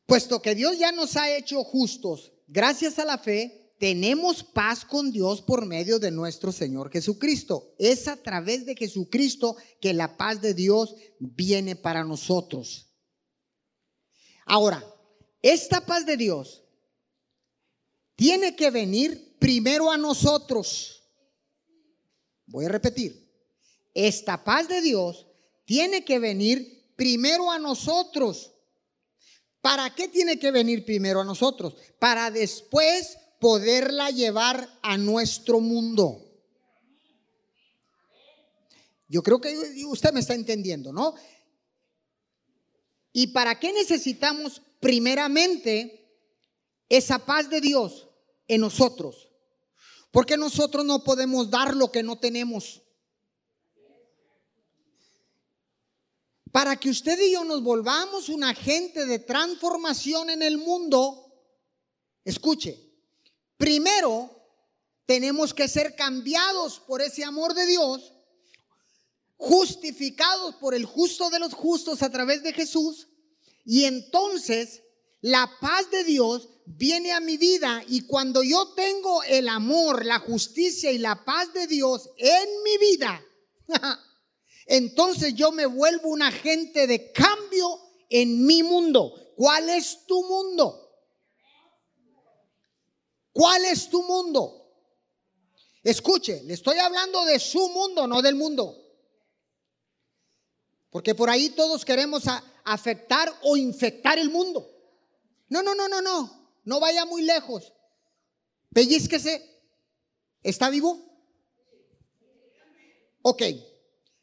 puesto 0.05 0.41
que 0.41 0.55
Dios 0.55 0.77
ya 0.77 0.91
nos 0.91 1.15
ha 1.15 1.33
hecho 1.33 1.63
justos 1.63 2.33
gracias 2.47 2.99
a 2.99 3.05
la 3.05 3.17
fe, 3.17 3.73
tenemos 3.79 4.43
paz 4.43 4.83
con 4.83 5.09
Dios 5.09 5.41
por 5.41 5.65
medio 5.65 5.99
de 5.99 6.11
nuestro 6.11 6.51
Señor 6.51 6.91
Jesucristo. 6.91 7.75
Es 7.77 8.09
a 8.09 8.17
través 8.17 8.65
de 8.65 8.75
Jesucristo 8.75 9.55
que 9.79 9.93
la 9.93 10.17
paz 10.17 10.41
de 10.41 10.53
Dios 10.53 10.95
viene 11.17 11.77
para 11.77 12.03
nosotros. 12.03 12.86
Ahora, 14.47 14.83
esta 15.41 15.85
paz 15.85 16.05
de 16.05 16.15
Dios 16.15 16.63
tiene 18.15 18.55
que 18.55 18.71
venir 18.71 19.35
primero 19.39 19.91
a 19.91 19.97
nosotros. 19.97 21.03
Voy 22.45 22.65
a 22.65 22.69
repetir. 22.69 23.29
Esta 23.93 24.43
paz 24.43 24.69
de 24.69 24.81
Dios 24.81 25.27
tiene 25.65 26.05
que 26.05 26.17
venir 26.17 26.93
primero 26.95 27.51
a 27.51 27.59
nosotros. 27.59 28.53
¿Para 29.59 29.93
qué 29.93 30.07
tiene 30.07 30.39
que 30.39 30.51
venir 30.51 30.85
primero 30.85 31.19
a 31.19 31.25
nosotros? 31.25 31.75
Para 31.99 32.31
después 32.31 33.17
poderla 33.41 34.11
llevar 34.11 34.69
a 34.81 34.97
nuestro 34.97 35.59
mundo. 35.59 36.23
Yo 39.09 39.21
creo 39.21 39.41
que 39.41 39.57
usted 39.87 40.13
me 40.13 40.21
está 40.21 40.33
entendiendo, 40.33 40.93
¿no? 40.93 41.15
¿Y 43.19 43.25
para 43.25 43.59
qué 43.59 43.73
necesitamos 43.73 44.61
primeramente 44.79 46.07
esa 46.87 47.17
paz 47.25 47.49
de 47.49 47.59
Dios 47.59 48.07
en 48.47 48.61
nosotros? 48.61 49.31
Porque 50.11 50.37
nosotros 50.37 50.85
no 50.85 51.03
podemos 51.03 51.49
dar 51.49 51.75
lo 51.75 51.91
que 51.91 52.03
no 52.03 52.19
tenemos. 52.19 52.83
Para 56.51 56.75
que 56.75 56.91
usted 56.91 57.19
y 57.19 57.31
yo 57.31 57.43
nos 57.43 57.63
volvamos 57.63 58.29
un 58.29 58.43
agente 58.43 59.07
de 59.07 59.17
transformación 59.17 60.29
en 60.29 60.43
el 60.43 60.59
mundo, 60.59 61.33
escuche, 62.23 62.79
primero 63.57 64.29
tenemos 65.07 65.55
que 65.55 65.67
ser 65.67 65.95
cambiados 65.95 66.79
por 66.81 67.01
ese 67.01 67.23
amor 67.23 67.55
de 67.55 67.65
Dios, 67.65 68.13
justificados 69.37 70.55
por 70.55 70.73
el 70.73 70.85
justo 70.85 71.29
de 71.29 71.39
los 71.39 71.53
justos 71.53 72.01
a 72.03 72.11
través 72.11 72.43
de 72.43 72.53
Jesús, 72.53 73.07
y 73.63 73.85
entonces 73.85 74.83
la 75.21 75.49
paz 75.61 75.89
de 75.91 76.03
Dios 76.03 76.49
viene 76.65 77.13
a 77.13 77.19
mi 77.19 77.37
vida 77.37 77.83
y 77.87 78.01
cuando 78.01 78.43
yo 78.43 78.73
tengo 78.73 79.23
el 79.23 79.47
amor, 79.47 80.05
la 80.05 80.19
justicia 80.19 80.91
y 80.91 80.97
la 80.97 81.23
paz 81.23 81.53
de 81.53 81.67
Dios 81.67 82.09
en 82.17 82.49
mi 82.63 82.77
vida, 82.77 83.23
entonces 84.65 85.33
yo 85.33 85.51
me 85.51 85.65
vuelvo 85.65 86.09
un 86.09 86.21
agente 86.21 86.87
de 86.87 87.11
cambio 87.11 87.79
en 88.09 88.45
mi 88.45 88.63
mundo. 88.63 89.13
¿Cuál 89.35 89.69
es 89.69 90.05
tu 90.07 90.23
mundo? 90.23 90.87
¿Cuál 93.31 93.65
es 93.65 93.89
tu 93.89 94.01
mundo? 94.03 94.57
Escuche, 95.83 96.41
le 96.43 96.55
estoy 96.55 96.79
hablando 96.79 97.23
de 97.25 97.39
su 97.39 97.69
mundo, 97.69 98.07
no 98.07 98.21
del 98.21 98.35
mundo. 98.35 98.86
Porque 100.89 101.15
por 101.15 101.29
ahí 101.29 101.49
todos 101.49 101.83
queremos 101.85 102.23
afectar 102.63 103.33
o 103.43 103.57
infectar 103.57 104.17
el 104.17 104.29
mundo. 104.29 104.69
No, 105.49 105.61
no, 105.61 105.75
no, 105.75 105.87
no, 105.87 106.01
no. 106.01 106.59
No 106.63 106.79
vaya 106.79 107.05
muy 107.05 107.21
lejos. 107.21 107.73
Pellizquese. 108.73 109.43
¿Está 110.43 110.69
vivo? 110.69 110.99
Ok. 113.21 113.43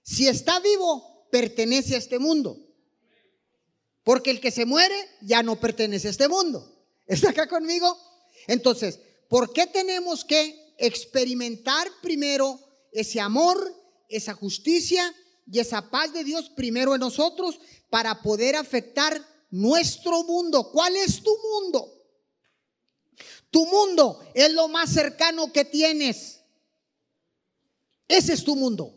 Si 0.02 0.28
está 0.28 0.61
vivo, 0.61 1.28
pertenece 1.30 1.94
a 1.94 1.99
este 1.99 2.18
mundo. 2.18 2.59
Porque 4.02 4.30
el 4.30 4.40
que 4.40 4.50
se 4.50 4.66
muere 4.66 4.97
ya 5.23 5.42
no 5.42 5.56
pertenece 5.56 6.09
a 6.09 6.11
este 6.11 6.28
mundo. 6.28 6.87
¿Está 7.06 7.30
acá 7.30 7.49
conmigo? 7.49 7.99
Entonces, 8.47 9.00
¿por 9.28 9.52
qué 9.52 9.66
tenemos 9.66 10.25
que 10.25 10.75
experimentar 10.78 11.88
primero 12.02 12.61
ese 12.92 13.21
amor, 13.21 13.75
esa 14.09 14.35
justicia 14.35 15.14
y 15.46 15.58
esa 15.58 15.90
paz 15.90 16.12
de 16.12 16.24
Dios 16.24 16.50
primero 16.50 16.94
en 16.94 17.00
nosotros 17.00 17.58
para 17.90 18.22
poder 18.22 18.56
afectar 18.56 19.20
nuestro 19.50 20.24
mundo? 20.24 20.70
¿Cuál 20.72 20.96
es 20.96 21.22
tu 21.22 21.36
mundo? 21.36 21.90
Tu 23.50 23.64
mundo 23.66 24.20
es 24.34 24.52
lo 24.52 24.68
más 24.68 24.90
cercano 24.90 25.52
que 25.52 25.64
tienes. 25.64 26.40
Ese 28.08 28.32
es 28.32 28.44
tu 28.44 28.56
mundo. 28.56 28.92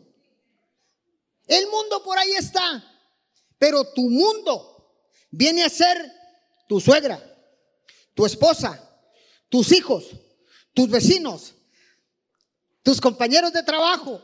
El 1.46 1.66
mundo 1.68 2.02
por 2.02 2.18
ahí 2.18 2.32
está, 2.32 2.84
pero 3.56 3.84
tu 3.92 4.10
mundo 4.10 4.94
viene 5.30 5.64
a 5.64 5.70
ser 5.70 6.12
tu 6.68 6.80
suegra, 6.80 7.22
tu 8.14 8.26
esposa, 8.26 8.84
tus 9.48 9.72
hijos, 9.72 10.04
tus 10.74 10.90
vecinos, 10.90 11.54
tus 12.82 13.00
compañeros 13.00 13.52
de 13.52 13.62
trabajo, 13.62 14.22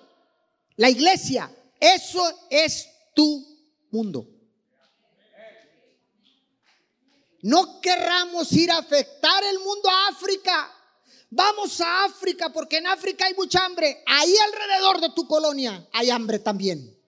la 0.76 0.90
iglesia. 0.90 1.50
Eso 1.80 2.22
es 2.50 2.88
tu 3.14 3.44
mundo. 3.90 4.28
No 7.42 7.80
querramos 7.80 8.50
ir 8.52 8.70
a 8.70 8.78
afectar 8.78 9.44
el 9.44 9.58
mundo 9.58 9.90
a 9.90 10.08
África. 10.08 10.72
Vamos 11.28 11.80
a 11.80 12.04
África 12.04 12.50
porque 12.50 12.78
en 12.78 12.86
África 12.86 13.26
hay 13.26 13.34
mucha 13.34 13.64
hambre. 13.64 14.02
Ahí 14.06 14.34
alrededor 14.46 15.00
de 15.00 15.10
tu 15.10 15.28
colonia 15.28 15.86
hay 15.92 16.08
hambre 16.08 16.38
también. 16.38 16.98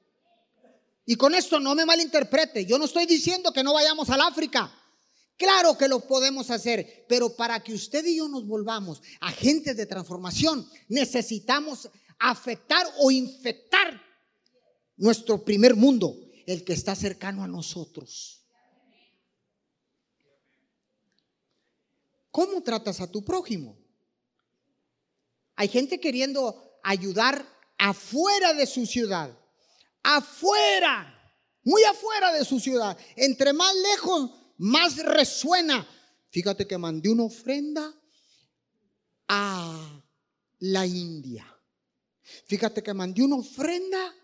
Y 1.06 1.16
con 1.16 1.35
esto 1.35 1.58
no 1.58 1.75
me 1.75 1.87
malinterprete. 1.87 2.66
Yo 2.66 2.78
no 2.78 2.85
estoy 2.85 3.06
diciendo 3.06 3.52
que 3.52 3.62
no 3.62 3.73
vayamos 3.73 4.11
al 4.11 4.20
África. 4.20 4.70
Claro 5.38 5.78
que 5.78 5.88
lo 5.88 6.00
podemos 6.00 6.50
hacer, 6.50 7.04
pero 7.08 7.37
para 7.37 7.61
que 7.61 7.75
usted 7.75 8.04
y 8.04 8.16
yo 8.16 8.28
nos 8.28 8.46
volvamos 8.46 9.02
agentes 9.20 9.76
de 9.76 9.87
transformación, 9.87 10.68
necesitamos 10.88 11.88
afectar 12.18 12.87
o 12.98 13.11
infectar 13.11 14.02
nuestro 14.96 15.44
primer 15.44 15.76
mundo, 15.76 16.16
el 16.46 16.64
que 16.64 16.72
está 16.72 16.94
cercano 16.94 17.42
a 17.42 17.48
nosotros. 17.48 18.42
¿Cómo 22.30 22.62
tratas 22.62 23.00
a 23.00 23.11
tu 23.11 23.24
prójimo? 23.24 23.78
Hay 25.54 25.68
gente 25.68 25.98
queriendo 25.98 26.78
ayudar 26.82 27.46
afuera 27.78 28.52
de 28.52 28.66
su 28.66 28.85
ciudad, 28.85 29.37
afuera, 30.02 31.12
muy 31.64 31.82
afuera 31.85 32.32
de 32.32 32.44
su 32.44 32.61
ciudad. 32.61 32.96
Entre 33.16 33.52
más 33.52 33.74
lejos, 33.74 34.30
más 34.59 34.96
resuena. 34.98 35.88
Fíjate 36.30 36.66
que 36.66 36.76
mandé 36.76 37.09
una 37.09 37.24
ofrenda 37.24 37.94
a 39.28 40.02
la 40.59 40.87
India. 40.87 41.46
Fíjate 42.44 42.82
que 42.82 42.92
mandé 42.92 43.22
una 43.22 43.37
ofrenda 43.37 44.14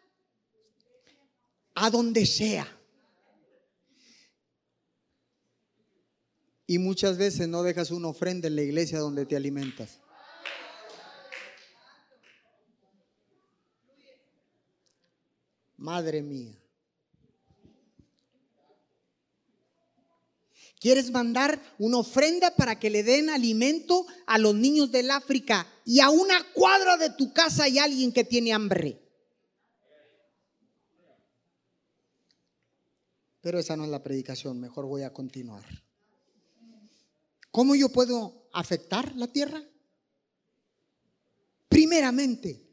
a 1.75 1.91
donde 1.91 2.27
sea. 2.27 2.67
Y 6.67 6.79
muchas 6.79 7.19
veces 7.19 7.49
no 7.49 7.63
dejas 7.63 7.91
una 7.91 8.09
ofrenda 8.09 8.49
en 8.49 8.57
la 8.57 8.63
iglesia 8.63 8.99
donde 8.99 9.27
te 9.27 9.37
alimentas. 9.37 10.01
Madre 15.77 16.23
mía. 16.23 16.57
Quieres 20.79 21.11
mandar 21.11 21.61
una 21.79 21.99
ofrenda 21.99 22.57
para 22.57 22.79
que 22.79 22.91
le 22.91 23.03
den 23.03 23.31
alimento 23.31 24.07
a 24.27 24.39
los 24.39 24.55
niños 24.55 24.91
del 24.91 25.11
África 25.11 25.67
y 25.85 26.01
a 26.01 26.11
una 26.11 26.43
cuadra 26.55 26.97
de 26.97 27.11
tu 27.11 27.33
casa 27.33 27.65
hay 27.65 27.79
alguien 27.79 28.13
que 28.13 28.25
tiene 28.25 28.53
hambre. 28.53 29.02
Pero 33.43 33.59
esa 33.59 33.77
no 33.77 33.85
es 33.85 33.91
la 33.91 34.03
predicación, 34.03 34.59
mejor 34.59 34.87
voy 34.87 35.03
a 35.03 35.13
continuar. 35.13 35.63
¿Cómo 37.51 37.75
yo 37.75 37.91
puedo 37.91 38.49
afectar 38.53 39.15
la 39.17 39.27
tierra? 39.27 39.63
Primeramente, 41.69 42.67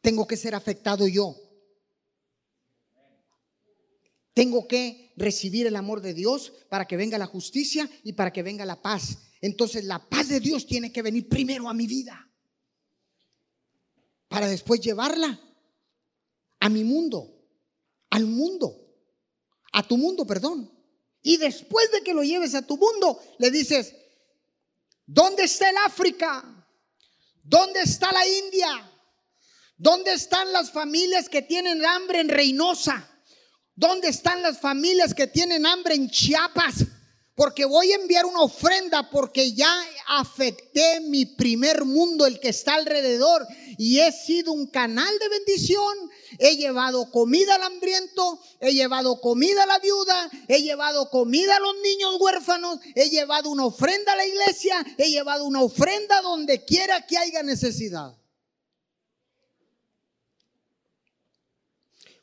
tengo 0.00 0.26
que 0.26 0.36
ser 0.36 0.54
afectado 0.54 1.06
yo. 1.06 1.36
Tengo 4.32 4.66
que 4.66 5.12
recibir 5.16 5.66
el 5.66 5.76
amor 5.76 6.00
de 6.00 6.14
Dios 6.14 6.52
para 6.68 6.86
que 6.86 6.96
venga 6.96 7.18
la 7.18 7.26
justicia 7.26 7.90
y 8.02 8.14
para 8.14 8.32
que 8.32 8.42
venga 8.42 8.64
la 8.64 8.80
paz. 8.80 9.18
Entonces 9.40 9.84
la 9.84 10.08
paz 10.08 10.28
de 10.28 10.40
Dios 10.40 10.66
tiene 10.66 10.90
que 10.90 11.02
venir 11.02 11.28
primero 11.28 11.68
a 11.68 11.74
mi 11.74 11.86
vida 11.86 12.30
para 14.28 14.48
después 14.48 14.80
llevarla 14.80 15.40
a 16.60 16.68
mi 16.68 16.82
mundo, 16.82 17.46
al 18.10 18.26
mundo, 18.26 18.83
a 19.74 19.82
tu 19.82 19.96
mundo, 19.96 20.24
perdón. 20.26 20.70
Y 21.20 21.36
después 21.36 21.90
de 21.90 22.02
que 22.02 22.14
lo 22.14 22.22
lleves 22.22 22.54
a 22.54 22.62
tu 22.62 22.76
mundo, 22.76 23.20
le 23.38 23.50
dices, 23.50 23.94
¿dónde 25.04 25.44
está 25.44 25.68
el 25.68 25.76
África? 25.84 26.44
¿Dónde 27.42 27.80
está 27.82 28.12
la 28.12 28.26
India? 28.26 28.90
¿Dónde 29.76 30.12
están 30.12 30.52
las 30.52 30.70
familias 30.70 31.28
que 31.28 31.42
tienen 31.42 31.84
hambre 31.84 32.20
en 32.20 32.28
Reynosa? 32.28 33.10
¿Dónde 33.74 34.08
están 34.08 34.42
las 34.42 34.60
familias 34.60 35.12
que 35.12 35.26
tienen 35.26 35.66
hambre 35.66 35.94
en 35.94 36.08
Chiapas? 36.08 36.84
Porque 37.34 37.64
voy 37.64 37.90
a 37.90 37.96
enviar 37.96 38.26
una 38.26 38.42
ofrenda 38.42 39.10
porque 39.10 39.52
ya 39.52 39.72
afecté 40.06 41.00
mi 41.00 41.26
primer 41.26 41.84
mundo, 41.84 42.26
el 42.26 42.38
que 42.38 42.50
está 42.50 42.74
alrededor, 42.74 43.44
y 43.76 43.98
he 43.98 44.12
sido 44.12 44.52
un 44.52 44.68
canal 44.68 45.12
de 45.18 45.28
bendición. 45.28 46.10
He 46.38 46.56
llevado 46.56 47.10
comida 47.10 47.56
al 47.56 47.62
hambriento, 47.62 48.40
he 48.60 48.72
llevado 48.72 49.20
comida 49.20 49.64
a 49.64 49.66
la 49.66 49.80
viuda, 49.80 50.30
he 50.46 50.62
llevado 50.62 51.10
comida 51.10 51.56
a 51.56 51.60
los 51.60 51.74
niños 51.82 52.16
huérfanos, 52.20 52.78
he 52.94 53.10
llevado 53.10 53.50
una 53.50 53.66
ofrenda 53.66 54.12
a 54.12 54.16
la 54.16 54.26
iglesia, 54.26 54.84
he 54.96 55.10
llevado 55.10 55.44
una 55.44 55.62
ofrenda 55.62 56.20
donde 56.22 56.64
quiera 56.64 57.04
que 57.04 57.18
haya 57.18 57.42
necesidad. 57.42 58.16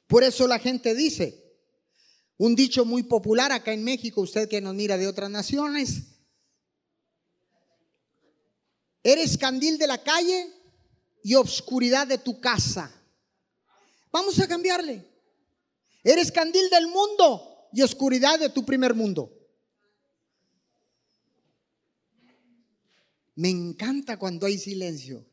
Por 0.07 0.23
eso 0.23 0.47
la 0.47 0.59
gente 0.59 0.95
dice, 0.95 1.40
un 2.41 2.55
dicho 2.55 2.85
muy 2.85 3.03
popular 3.03 3.51
acá 3.51 3.71
en 3.71 3.83
México, 3.83 4.19
usted 4.19 4.49
que 4.49 4.61
nos 4.61 4.73
mira 4.73 4.97
de 4.97 5.05
otras 5.05 5.29
naciones. 5.29 6.05
Eres 9.03 9.37
candil 9.37 9.77
de 9.77 9.85
la 9.85 10.01
calle 10.01 10.51
y 11.21 11.35
obscuridad 11.35 12.07
de 12.07 12.17
tu 12.17 12.41
casa. 12.41 12.91
Vamos 14.11 14.39
a 14.39 14.47
cambiarle. 14.47 15.05
Eres 16.03 16.31
candil 16.31 16.67
del 16.71 16.87
mundo 16.87 17.69
y 17.73 17.83
oscuridad 17.83 18.39
de 18.39 18.49
tu 18.49 18.65
primer 18.65 18.95
mundo. 18.95 19.31
Me 23.35 23.49
encanta 23.49 24.17
cuando 24.17 24.47
hay 24.47 24.57
silencio. 24.57 25.23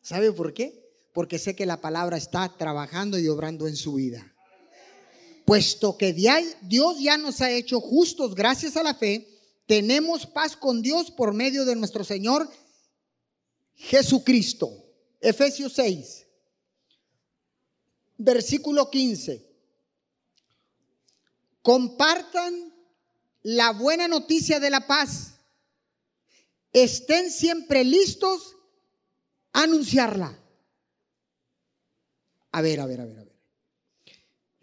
¿Sabe 0.00 0.32
por 0.32 0.54
qué? 0.54 0.82
Porque 1.12 1.38
sé 1.38 1.54
que 1.54 1.66
la 1.66 1.82
palabra 1.82 2.16
está 2.16 2.56
trabajando 2.56 3.18
y 3.18 3.28
obrando 3.28 3.66
en 3.66 3.76
su 3.76 3.92
vida 3.92 4.33
puesto 5.44 5.96
que 5.96 6.12
Dios 6.12 6.98
ya 7.00 7.18
nos 7.18 7.40
ha 7.40 7.50
hecho 7.50 7.80
justos 7.80 8.34
gracias 8.34 8.76
a 8.76 8.82
la 8.82 8.94
fe, 8.94 9.28
tenemos 9.66 10.26
paz 10.26 10.56
con 10.56 10.82
Dios 10.82 11.10
por 11.10 11.32
medio 11.32 11.64
de 11.64 11.76
nuestro 11.76 12.04
Señor 12.04 12.48
Jesucristo. 13.74 14.84
Efesios 15.20 15.72
6, 15.74 16.26
versículo 18.18 18.90
15. 18.90 19.54
Compartan 21.62 22.74
la 23.42 23.72
buena 23.72 24.06
noticia 24.06 24.60
de 24.60 24.68
la 24.68 24.86
paz. 24.86 25.34
Estén 26.74 27.30
siempre 27.30 27.84
listos 27.84 28.56
a 29.52 29.62
anunciarla. 29.62 30.38
A 32.52 32.60
ver, 32.60 32.80
a 32.80 32.86
ver, 32.86 33.00
a 33.00 33.04
ver, 33.06 33.18
a 33.18 33.20
ver. 33.20 33.23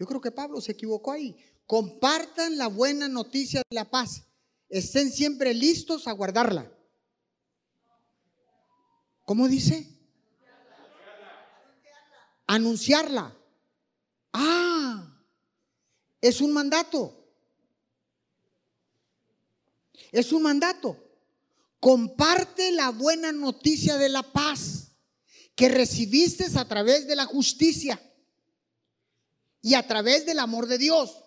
Yo 0.01 0.07
creo 0.07 0.19
que 0.19 0.31
Pablo 0.31 0.59
se 0.61 0.71
equivocó 0.71 1.11
ahí. 1.11 1.37
Compartan 1.67 2.57
la 2.57 2.65
buena 2.65 3.07
noticia 3.07 3.61
de 3.69 3.75
la 3.75 3.87
paz. 3.87 4.23
Estén 4.67 5.11
siempre 5.11 5.53
listos 5.53 6.07
a 6.07 6.11
guardarla. 6.11 6.75
¿Cómo 9.25 9.47
dice? 9.47 9.87
Anunciarla. 12.47 13.37
Ah, 14.33 15.21
es 16.19 16.41
un 16.41 16.51
mandato. 16.51 17.23
Es 20.11 20.33
un 20.33 20.41
mandato. 20.41 20.97
Comparte 21.79 22.71
la 22.71 22.89
buena 22.89 23.31
noticia 23.31 23.97
de 23.97 24.09
la 24.09 24.23
paz 24.23 24.93
que 25.53 25.69
recibiste 25.69 26.47
a 26.57 26.67
través 26.67 27.05
de 27.05 27.15
la 27.15 27.25
justicia 27.25 28.01
y 29.62 29.76
a 29.76 29.88
través 29.88 30.26
del 30.26 30.39
amor 30.39 30.67
de 30.67 30.78
Dios. 30.78 31.17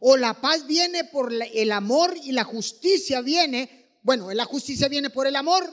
O 0.00 0.16
la 0.16 0.40
paz 0.40 0.66
viene 0.66 1.04
por 1.04 1.32
el 1.32 1.72
amor 1.72 2.16
y 2.22 2.32
la 2.32 2.44
justicia 2.44 3.20
viene, 3.20 3.98
bueno, 4.02 4.32
la 4.32 4.44
justicia 4.44 4.88
viene 4.88 5.10
por 5.10 5.26
el 5.26 5.36
amor 5.36 5.72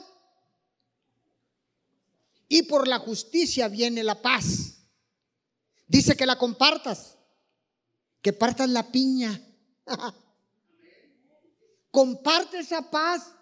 y 2.48 2.62
por 2.62 2.86
la 2.86 2.98
justicia 2.98 3.68
viene 3.68 4.04
la 4.04 4.20
paz. 4.20 4.78
Dice 5.86 6.16
que 6.16 6.26
la 6.26 6.36
compartas, 6.36 7.16
que 8.20 8.32
partas 8.32 8.68
la 8.68 8.90
piña. 8.90 9.40
Comparte 11.90 12.58
esa 12.58 12.90
paz, 12.90 13.32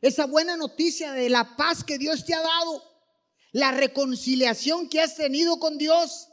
esa 0.00 0.26
buena 0.26 0.56
noticia 0.56 1.12
de 1.12 1.30
la 1.30 1.56
paz 1.56 1.84
que 1.84 1.98
Dios 1.98 2.24
te 2.24 2.34
ha 2.34 2.40
dado, 2.40 2.82
la 3.52 3.72
reconciliación 3.72 4.88
que 4.88 5.00
has 5.00 5.16
tenido 5.16 5.58
con 5.58 5.78
Dios. 5.78 6.29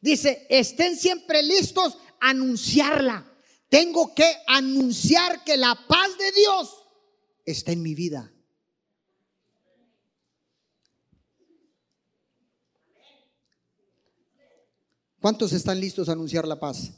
Dice, 0.00 0.46
estén 0.48 0.96
siempre 0.96 1.42
listos 1.42 1.98
a 2.20 2.30
anunciarla. 2.30 3.24
Tengo 3.68 4.14
que 4.14 4.36
anunciar 4.46 5.44
que 5.44 5.56
la 5.56 5.74
paz 5.88 6.16
de 6.18 6.32
Dios 6.32 6.84
está 7.44 7.72
en 7.72 7.82
mi 7.82 7.94
vida. 7.94 8.32
¿Cuántos 15.20 15.52
están 15.52 15.80
listos 15.80 16.08
a 16.08 16.12
anunciar 16.12 16.46
la 16.46 16.58
paz? 16.58 16.92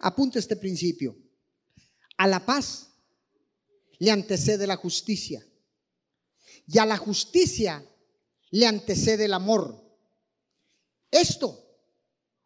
Apunta 0.00 0.38
este 0.38 0.54
principio. 0.54 1.16
A 2.16 2.26
la 2.26 2.44
paz 2.44 2.90
le 3.98 4.10
antecede 4.10 4.66
la 4.66 4.76
justicia. 4.76 5.44
Y 6.66 6.78
a 6.78 6.84
la 6.84 6.98
justicia 6.98 7.84
le 8.50 8.66
antecede 8.66 9.24
el 9.24 9.34
amor. 9.34 9.87
Esto 11.10 11.64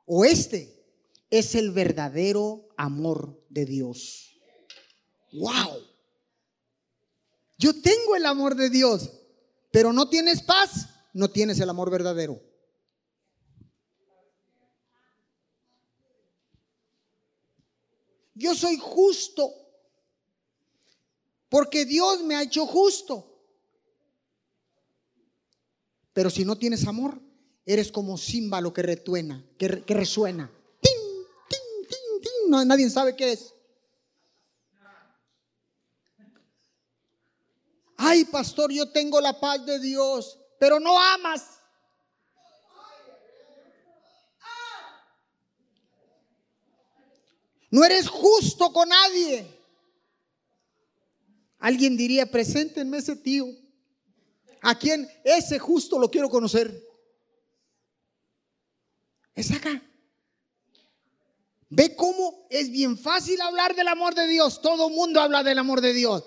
o 0.06 0.24
este 0.24 0.84
es 1.30 1.54
el 1.54 1.70
verdadero 1.70 2.68
amor 2.76 3.44
de 3.48 3.64
Dios. 3.64 4.38
¡Wow! 5.32 5.86
Yo 7.58 7.80
tengo 7.80 8.16
el 8.16 8.26
amor 8.26 8.54
de 8.54 8.68
Dios, 8.70 9.10
pero 9.70 9.92
no 9.92 10.08
tienes 10.08 10.42
paz, 10.42 10.88
no 11.12 11.30
tienes 11.30 11.58
el 11.60 11.70
amor 11.70 11.90
verdadero. 11.90 12.40
Yo 18.34 18.54
soy 18.54 18.76
justo 18.78 19.54
porque 21.48 21.84
Dios 21.84 22.22
me 22.22 22.34
ha 22.34 22.42
hecho 22.42 22.66
justo. 22.66 23.28
Pero 26.12 26.30
si 26.30 26.44
no 26.44 26.56
tienes 26.56 26.86
amor, 26.86 27.20
eres 27.64 27.92
como 27.92 28.18
címbalo 28.18 28.72
que 28.72 28.82
retuena, 28.82 29.44
que, 29.58 29.68
resuena. 29.68 30.50
¡Tin, 30.80 30.92
tin, 31.48 31.88
tin, 31.88 32.20
tin! 32.20 32.50
No, 32.50 32.64
nadie 32.64 32.88
sabe 32.90 33.14
qué 33.14 33.32
es. 33.32 33.54
Ay, 37.96 38.24
pastor, 38.24 38.72
yo 38.72 38.90
tengo 38.90 39.20
la 39.20 39.38
paz 39.38 39.64
de 39.64 39.78
Dios, 39.78 40.38
pero 40.58 40.80
no 40.80 41.00
amas. 41.00 41.60
No 47.70 47.84
eres 47.84 48.08
justo 48.08 48.72
con 48.72 48.88
nadie. 48.88 49.46
Alguien 51.58 51.96
diría, 51.96 52.30
preséntenme 52.30 52.98
ese 52.98 53.16
tío. 53.16 53.46
A 54.60 54.76
quien 54.76 55.08
ese 55.24 55.58
justo 55.58 55.98
lo 55.98 56.10
quiero 56.10 56.28
conocer. 56.28 56.91
Es 59.34 59.50
acá. 59.50 59.82
Ve 61.68 61.96
cómo 61.96 62.46
es 62.50 62.70
bien 62.70 62.98
fácil 62.98 63.40
hablar 63.40 63.74
del 63.74 63.88
amor 63.88 64.14
de 64.14 64.26
Dios. 64.26 64.60
Todo 64.60 64.90
mundo 64.90 65.20
habla 65.20 65.42
del 65.42 65.58
amor 65.58 65.80
de 65.80 65.94
Dios. 65.94 66.24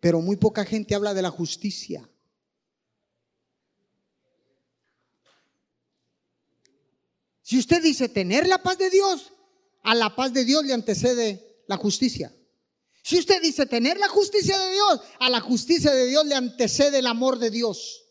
Pero 0.00 0.20
muy 0.20 0.36
poca 0.36 0.64
gente 0.64 0.94
habla 0.94 1.14
de 1.14 1.22
la 1.22 1.30
justicia. 1.30 2.08
Si 7.42 7.58
usted 7.58 7.82
dice 7.82 8.08
tener 8.08 8.48
la 8.48 8.62
paz 8.62 8.78
de 8.78 8.90
Dios, 8.90 9.32
a 9.82 9.94
la 9.94 10.16
paz 10.16 10.32
de 10.32 10.44
Dios 10.44 10.64
le 10.64 10.72
antecede 10.72 11.62
la 11.68 11.76
justicia. 11.76 12.34
Si 13.02 13.18
usted 13.18 13.40
dice 13.40 13.66
tener 13.66 13.98
la 13.98 14.08
justicia 14.08 14.58
de 14.58 14.72
Dios, 14.72 15.00
a 15.20 15.28
la 15.28 15.40
justicia 15.40 15.92
de 15.92 16.06
Dios 16.06 16.24
le 16.26 16.34
antecede 16.34 16.98
el 16.98 17.06
amor 17.06 17.38
de 17.38 17.50
Dios. 17.50 18.03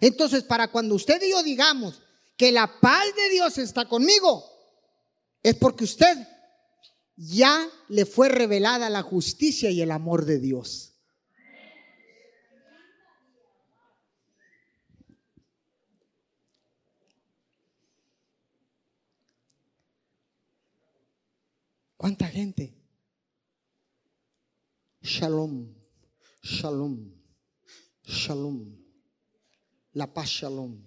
Entonces, 0.00 0.44
para 0.44 0.68
cuando 0.68 0.94
usted 0.94 1.20
y 1.22 1.30
yo 1.30 1.42
digamos 1.42 2.02
que 2.36 2.52
la 2.52 2.80
paz 2.80 3.04
de 3.16 3.30
Dios 3.30 3.58
está 3.58 3.86
conmigo, 3.86 4.44
es 5.42 5.54
porque 5.56 5.84
usted 5.84 6.16
ya 7.16 7.68
le 7.88 8.06
fue 8.06 8.28
revelada 8.28 8.88
la 8.88 9.02
justicia 9.02 9.70
y 9.70 9.82
el 9.82 9.90
amor 9.90 10.24
de 10.24 10.38
Dios. 10.38 10.86
¿Cuánta 21.96 22.26
gente 22.26 22.80
Shalom, 25.02 25.74
shalom, 26.42 27.10
shalom. 28.04 28.79
La 29.92 30.12
paz 30.12 30.28
shalom. 30.28 30.82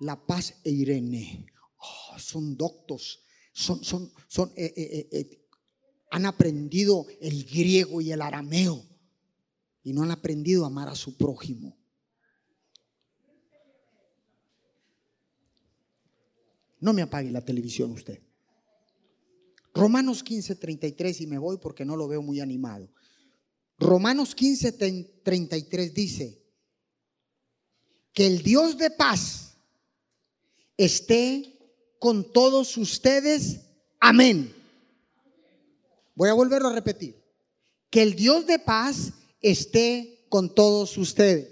La 0.00 0.16
paz 0.26 0.54
e 0.64 0.70
Irene. 0.70 1.46
Oh, 1.76 2.18
son 2.18 2.56
doctos. 2.56 3.24
Son, 3.52 3.82
son, 3.84 4.10
son, 4.28 4.52
eh, 4.56 4.72
eh, 4.76 5.08
eh, 5.12 5.48
han 6.10 6.26
aprendido 6.26 7.06
el 7.20 7.44
griego 7.44 8.00
y 8.00 8.12
el 8.12 8.22
arameo. 8.22 8.84
Y 9.82 9.92
no 9.92 10.02
han 10.02 10.10
aprendido 10.10 10.64
a 10.64 10.68
amar 10.68 10.88
a 10.88 10.94
su 10.94 11.16
prójimo. 11.16 11.76
No 16.80 16.92
me 16.92 17.02
apague 17.02 17.30
la 17.30 17.44
televisión 17.44 17.92
usted. 17.92 18.20
Romanos 19.74 20.22
15, 20.22 20.56
33 20.56 21.20
y 21.22 21.26
me 21.26 21.38
voy 21.38 21.58
porque 21.58 21.84
no 21.84 21.96
lo 21.96 22.08
veo 22.08 22.22
muy 22.22 22.40
animado. 22.40 22.92
Romanos 23.78 24.34
15, 24.34 24.72
33 25.22 25.94
dice, 25.94 26.41
que 28.12 28.26
el 28.26 28.42
Dios 28.42 28.76
de 28.78 28.90
paz 28.90 29.56
esté 30.76 31.58
con 31.98 32.32
todos 32.32 32.76
ustedes. 32.76 33.60
Amén. 34.00 34.54
Voy 36.14 36.28
a 36.28 36.34
volverlo 36.34 36.68
a 36.68 36.74
repetir. 36.74 37.22
Que 37.90 38.02
el 38.02 38.14
Dios 38.14 38.46
de 38.46 38.58
paz 38.58 39.12
esté 39.40 40.26
con 40.28 40.54
todos 40.54 40.96
ustedes. 40.96 41.48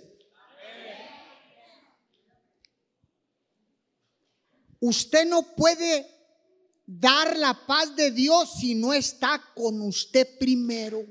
Usted 4.80 5.28
no 5.28 5.42
puede 5.54 6.06
dar 6.86 7.36
la 7.36 7.66
paz 7.66 7.94
de 7.94 8.10
Dios 8.10 8.54
si 8.58 8.74
no 8.74 8.94
está 8.94 9.42
con 9.54 9.80
usted 9.82 10.38
primero. 10.38 11.04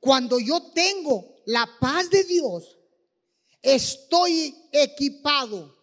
Cuando 0.00 0.38
yo 0.38 0.72
tengo 0.72 1.36
la 1.46 1.68
paz 1.78 2.10
de 2.10 2.24
Dios, 2.24 2.78
estoy 3.62 4.54
equipado, 4.72 5.76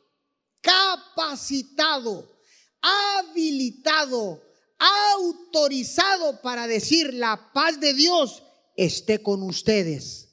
capacitado, 0.61 2.37
habilitado 2.81 4.47
autorizado 4.79 6.41
para 6.41 6.67
decir 6.67 7.13
la 7.13 7.51
paz 7.53 7.79
de 7.79 7.93
Dios 7.93 8.43
esté 8.75 9.21
con 9.21 9.43
ustedes. 9.43 10.29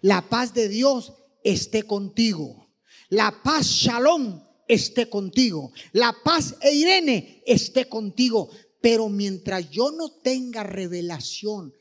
La 0.00 0.28
paz 0.28 0.54
de 0.54 0.68
Dios 0.68 1.12
esté 1.42 1.82
contigo. 1.82 2.68
La 3.08 3.42
paz 3.42 3.66
Shalom 3.66 4.42
esté 4.68 5.08
contigo. 5.08 5.72
La 5.92 6.14
paz 6.24 6.56
Irene 6.62 7.42
esté 7.46 7.88
contigo. 7.88 8.50
Pero 8.80 9.08
mientras 9.08 9.70
yo 9.70 9.90
no 9.90 10.10
tenga 10.20 10.62
revelación 10.62 11.74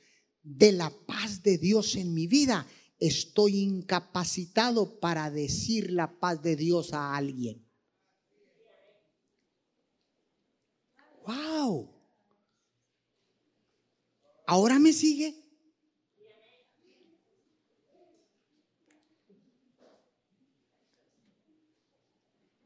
de 0.43 0.73
la 0.73 0.89
paz 0.89 1.41
de 1.41 1.57
Dios 1.57 1.95
en 1.95 2.13
mi 2.13 2.27
vida, 2.27 2.67
estoy 2.99 3.59
incapacitado 3.59 4.99
para 4.99 5.31
decir 5.31 5.91
la 5.91 6.19
paz 6.19 6.41
de 6.41 6.55
Dios 6.55 6.93
a 6.93 7.15
alguien. 7.15 7.65
Wow. 11.25 11.89
¿Ahora 14.45 14.77
me 14.77 14.91
sigue? 14.91 15.39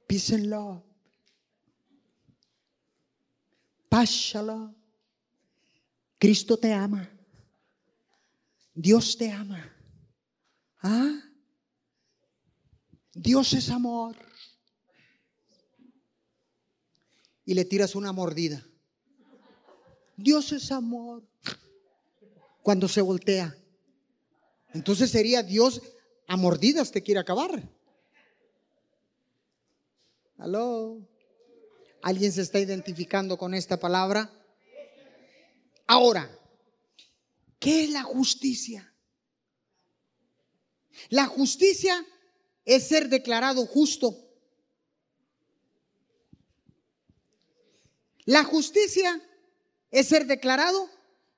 Peace 0.08 0.34
and 0.34 0.48
love. 0.48 0.88
Cristo 6.20 6.58
te 6.58 6.74
ama. 6.74 7.17
Dios 8.80 9.18
te 9.18 9.32
ama. 9.32 9.76
¿Ah? 10.84 11.20
Dios 13.12 13.54
es 13.54 13.72
amor. 13.72 14.16
Y 17.44 17.56
le 17.56 17.66
tiras 17.66 17.96
una 17.96 18.12
mordida. 18.12 18.64
Dios 20.16 20.52
es 20.52 20.72
amor. 20.72 21.24
Cuando 22.62 22.88
se 22.88 23.02
voltea. 23.02 23.58
Entonces 24.76 25.10
sería 25.10 25.42
Dios 25.42 25.82
a 26.28 26.38
mordidas 26.38 26.92
te 26.92 27.02
quiere 27.02 27.20
acabar. 27.20 27.68
Aló. 30.38 31.02
¿Alguien 32.04 32.32
se 32.32 32.44
está 32.44 32.60
identificando 32.60 33.40
con 33.40 33.56
esta 33.56 33.80
palabra? 33.80 34.32
Ahora, 35.88 36.37
¿qué 37.60 37.84
es 37.84 37.90
la 37.90 38.04
justicia? 38.04 38.94
La 41.10 41.26
justicia 41.26 42.06
es 42.66 42.88
ser 42.88 43.10
declarado 43.10 43.66
justo. 43.66 44.28
La 48.26 48.44
justicia 48.44 49.22
es 49.90 50.08
ser 50.08 50.26
declarado 50.26 50.90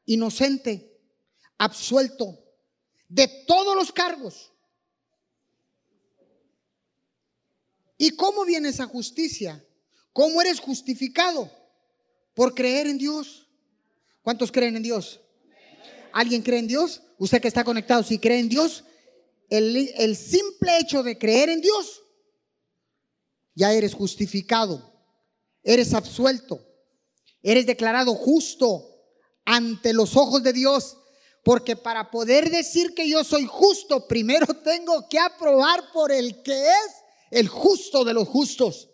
inocente, 0.05 0.99
absuelto 1.57 2.39
de 3.07 3.27
todos 3.45 3.75
los 3.75 3.91
cargos. 3.91 4.51
¿Y 7.97 8.11
cómo 8.11 8.45
viene 8.45 8.69
esa 8.69 8.85
justicia? 8.87 9.63
¿Cómo 10.13 10.41
eres 10.41 10.59
justificado? 10.59 11.51
Por 12.33 12.55
creer 12.55 12.87
en 12.87 12.97
Dios. 12.97 13.47
¿Cuántos 14.23 14.51
creen 14.51 14.77
en 14.77 14.83
Dios? 14.83 15.19
¿Alguien 16.13 16.41
cree 16.41 16.59
en 16.59 16.67
Dios? 16.67 17.01
Usted 17.17 17.41
que 17.41 17.47
está 17.47 17.63
conectado, 17.63 18.03
si 18.03 18.19
cree 18.19 18.39
en 18.39 18.49
Dios, 18.49 18.83
el, 19.49 19.91
el 19.97 20.15
simple 20.15 20.77
hecho 20.79 21.03
de 21.03 21.17
creer 21.17 21.49
en 21.49 21.61
Dios, 21.61 22.01
ya 23.55 23.73
eres 23.73 23.93
justificado, 23.93 24.93
eres 25.63 25.93
absuelto, 25.93 26.65
eres 27.41 27.65
declarado 27.65 28.15
justo 28.15 28.89
ante 29.45 29.93
los 29.93 30.15
ojos 30.15 30.43
de 30.43 30.53
Dios. 30.53 30.97
Porque 31.43 31.75
para 31.75 32.11
poder 32.11 32.49
decir 32.51 32.93
que 32.93 33.09
yo 33.09 33.23
soy 33.23 33.45
justo, 33.45 34.07
primero 34.07 34.45
tengo 34.63 35.07
que 35.09 35.19
aprobar 35.19 35.91
por 35.91 36.11
el 36.11 36.41
que 36.43 36.67
es 36.67 36.91
el 37.31 37.47
justo 37.47 38.03
de 38.03 38.13
los 38.13 38.27
justos. 38.27 38.89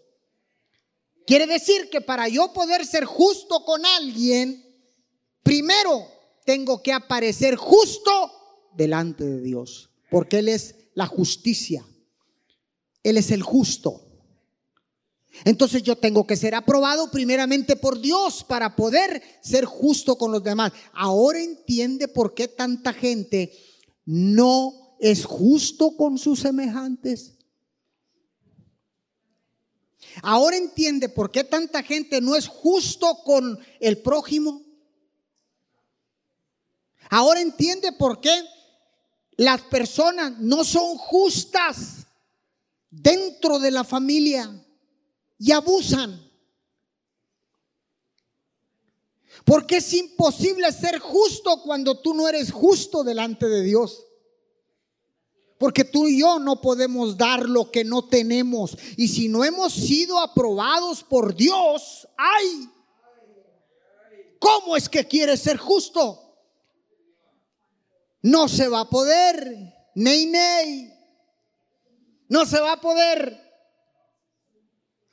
Quiere 1.26 1.48
decir 1.48 1.90
que 1.90 2.02
para 2.02 2.28
yo 2.28 2.54
poder 2.54 2.86
ser 2.86 3.06
justo 3.06 3.66
con 3.66 3.84
alguien, 3.86 4.64
primero 5.42 6.15
tengo 6.46 6.82
que 6.82 6.94
aparecer 6.94 7.56
justo 7.56 8.12
delante 8.76 9.26
de 9.26 9.42
Dios 9.42 9.90
porque 10.10 10.40
Él 10.40 10.48
es 10.48 10.76
la 10.94 11.08
justicia. 11.08 11.86
Él 13.04 13.18
es 13.18 13.32
el 13.32 13.44
justo. 13.44 14.02
Entonces 15.44 15.84
yo 15.84 15.98
tengo 15.98 16.26
que 16.26 16.38
ser 16.38 16.56
aprobado 16.56 17.12
primeramente 17.12 17.76
por 17.76 18.00
Dios 18.00 18.44
para 18.44 18.76
poder 18.76 19.22
ser 19.42 19.66
justo 19.66 20.18
con 20.18 20.32
los 20.32 20.44
demás. 20.44 20.72
Ahora 20.94 21.42
entiende 21.42 22.08
por 22.08 22.34
qué 22.34 22.48
tanta 22.48 22.94
gente 22.94 23.52
no 24.06 24.96
es 25.00 25.26
justo 25.26 25.98
con 25.98 26.18
sus 26.18 26.40
semejantes. 26.40 27.34
Ahora 30.22 30.56
entiende 30.56 31.10
por 31.10 31.30
qué 31.30 31.44
tanta 31.44 31.84
gente 31.84 32.22
no 32.22 32.36
es 32.36 32.48
justo 32.48 33.18
con 33.26 33.60
el 33.82 33.98
prójimo. 33.98 34.65
Ahora 37.10 37.42
entiende 37.42 37.92
por 37.92 38.20
qué 38.20 38.32
las 39.38 39.62
personas 39.62 40.38
no 40.40 40.64
son 40.64 40.98
justas 40.98 42.08
dentro 42.90 43.60
de 43.60 43.72
la 43.72 43.84
familia 43.84 44.52
y 45.38 45.52
abusan. 45.52 46.22
Porque 49.44 49.78
es 49.78 49.94
imposible 49.94 50.72
ser 50.72 51.00
justo 51.00 51.62
cuando 51.62 52.00
tú 52.00 52.14
no 52.14 52.28
eres 52.28 52.52
justo 52.52 53.04
delante 53.04 53.48
de 53.48 53.62
Dios. 53.62 54.06
Porque 55.60 55.84
tú 55.84 56.08
y 56.08 56.20
yo 56.20 56.40
no 56.40 56.62
podemos 56.62 57.16
dar 57.16 57.48
lo 57.48 57.72
que 57.72 57.84
no 57.84 58.08
tenemos. 58.08 58.76
Y 58.98 59.08
si 59.08 59.28
no 59.28 59.44
hemos 59.44 59.72
sido 59.72 60.20
aprobados 60.20 61.04
por 61.04 61.36
Dios, 61.36 62.08
ay, 62.18 62.70
¿cómo 64.40 64.76
es 64.76 64.90
que 64.90 65.08
quieres 65.08 65.42
ser 65.42 65.58
justo? 65.58 66.25
No 68.26 68.50
se 68.50 68.68
va 68.68 68.80
a 68.80 68.90
poder. 68.90 69.56
Ney, 69.94 70.26
ney. 70.26 70.92
No 72.28 72.44
se 72.48 72.60
va 72.60 72.72
a 72.72 72.82
poder. 72.82 73.40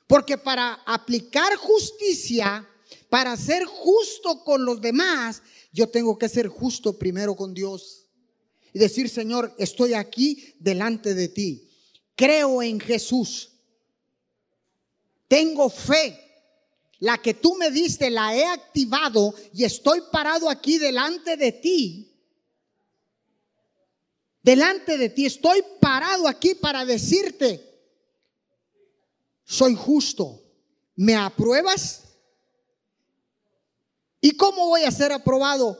Porque 0.07 0.35
para 0.35 0.81
aplicar 0.83 1.55
justicia, 1.57 2.67
para 3.09 3.37
ser 3.37 3.65
justo 3.65 4.43
con 4.43 4.65
los 4.65 4.81
demás, 4.81 5.43
yo 5.71 5.87
tengo 5.89 6.17
que 6.17 6.27
ser 6.27 6.47
justo 6.47 6.97
primero 6.97 7.35
con 7.35 7.53
Dios. 7.53 8.07
Y 8.73 8.79
decir, 8.79 9.07
Señor, 9.07 9.53
estoy 9.59 9.93
aquí 9.93 10.55
delante 10.59 11.13
de 11.13 11.27
ti. 11.27 11.69
Creo 12.15 12.63
en 12.63 12.79
Jesús. 12.79 13.51
Tengo 15.27 15.69
fe. 15.69 16.19
La 16.97 17.19
que 17.19 17.35
tú 17.35 17.53
me 17.53 17.69
diste 17.69 18.09
la 18.09 18.35
he 18.35 18.45
activado 18.45 19.35
y 19.53 19.65
estoy 19.65 20.01
parado 20.11 20.49
aquí 20.49 20.79
delante 20.79 21.37
de 21.37 21.51
ti 21.51 22.09
delante 24.43 24.97
de 24.97 25.09
ti. 25.09 25.25
Estoy 25.25 25.63
parado 25.79 26.27
aquí 26.27 26.53
para 26.53 26.85
decirte, 26.85 27.73
soy 29.43 29.75
justo. 29.75 30.41
¿Me 30.95 31.15
apruebas? 31.15 32.03
¿Y 34.21 34.37
cómo 34.37 34.67
voy 34.67 34.83
a 34.83 34.91
ser 34.91 35.11
aprobado? 35.11 35.79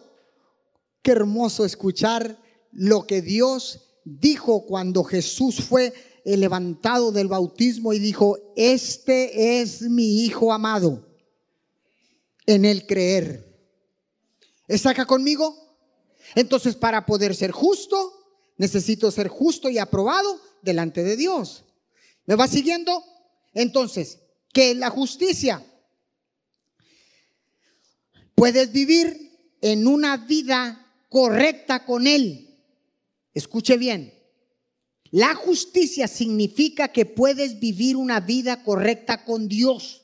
Qué 1.03 1.11
hermoso 1.11 1.65
escuchar 1.65 2.41
lo 2.71 3.05
que 3.05 3.21
Dios 3.21 3.99
dijo 4.03 4.65
cuando 4.65 5.03
Jesús 5.03 5.61
fue 5.61 5.93
levantado 6.25 7.11
del 7.11 7.27
bautismo 7.27 7.93
y 7.93 7.99
dijo, 7.99 8.37
este 8.55 9.61
es 9.61 9.81
mi 9.83 10.23
Hijo 10.23 10.51
amado, 10.51 11.07
en 12.45 12.65
el 12.65 12.87
creer. 12.87 13.53
¿Está 14.67 14.91
acá 14.91 15.05
conmigo? 15.05 15.55
Entonces, 16.35 16.75
para 16.75 17.05
poder 17.05 17.35
ser 17.35 17.51
justo, 17.51 18.22
Necesito 18.57 19.11
ser 19.11 19.27
justo 19.27 19.69
y 19.69 19.77
aprobado 19.77 20.39
delante 20.61 21.03
de 21.03 21.17
Dios. 21.17 21.63
¿Me 22.25 22.35
va 22.35 22.47
siguiendo? 22.47 23.03
Entonces, 23.53 24.19
¿qué 24.51 24.71
es 24.71 24.77
la 24.77 24.89
justicia? 24.89 25.65
Puedes 28.35 28.71
vivir 28.71 29.31
en 29.61 29.87
una 29.87 30.17
vida 30.17 30.85
correcta 31.09 31.85
con 31.85 32.07
Él. 32.07 32.59
Escuche 33.33 33.77
bien. 33.77 34.13
La 35.11 35.35
justicia 35.35 36.07
significa 36.07 36.87
que 36.87 37.05
puedes 37.05 37.59
vivir 37.59 37.95
una 37.95 38.19
vida 38.19 38.63
correcta 38.63 39.23
con 39.25 39.47
Dios. 39.47 40.01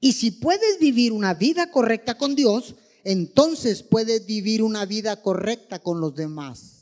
Y 0.00 0.14
si 0.14 0.32
puedes 0.32 0.78
vivir 0.80 1.12
una 1.12 1.34
vida 1.34 1.70
correcta 1.70 2.16
con 2.18 2.34
Dios, 2.34 2.74
entonces 3.04 3.82
puedes 3.82 4.26
vivir 4.26 4.62
una 4.62 4.86
vida 4.86 5.22
correcta 5.22 5.78
con 5.78 6.00
los 6.00 6.14
demás. 6.14 6.79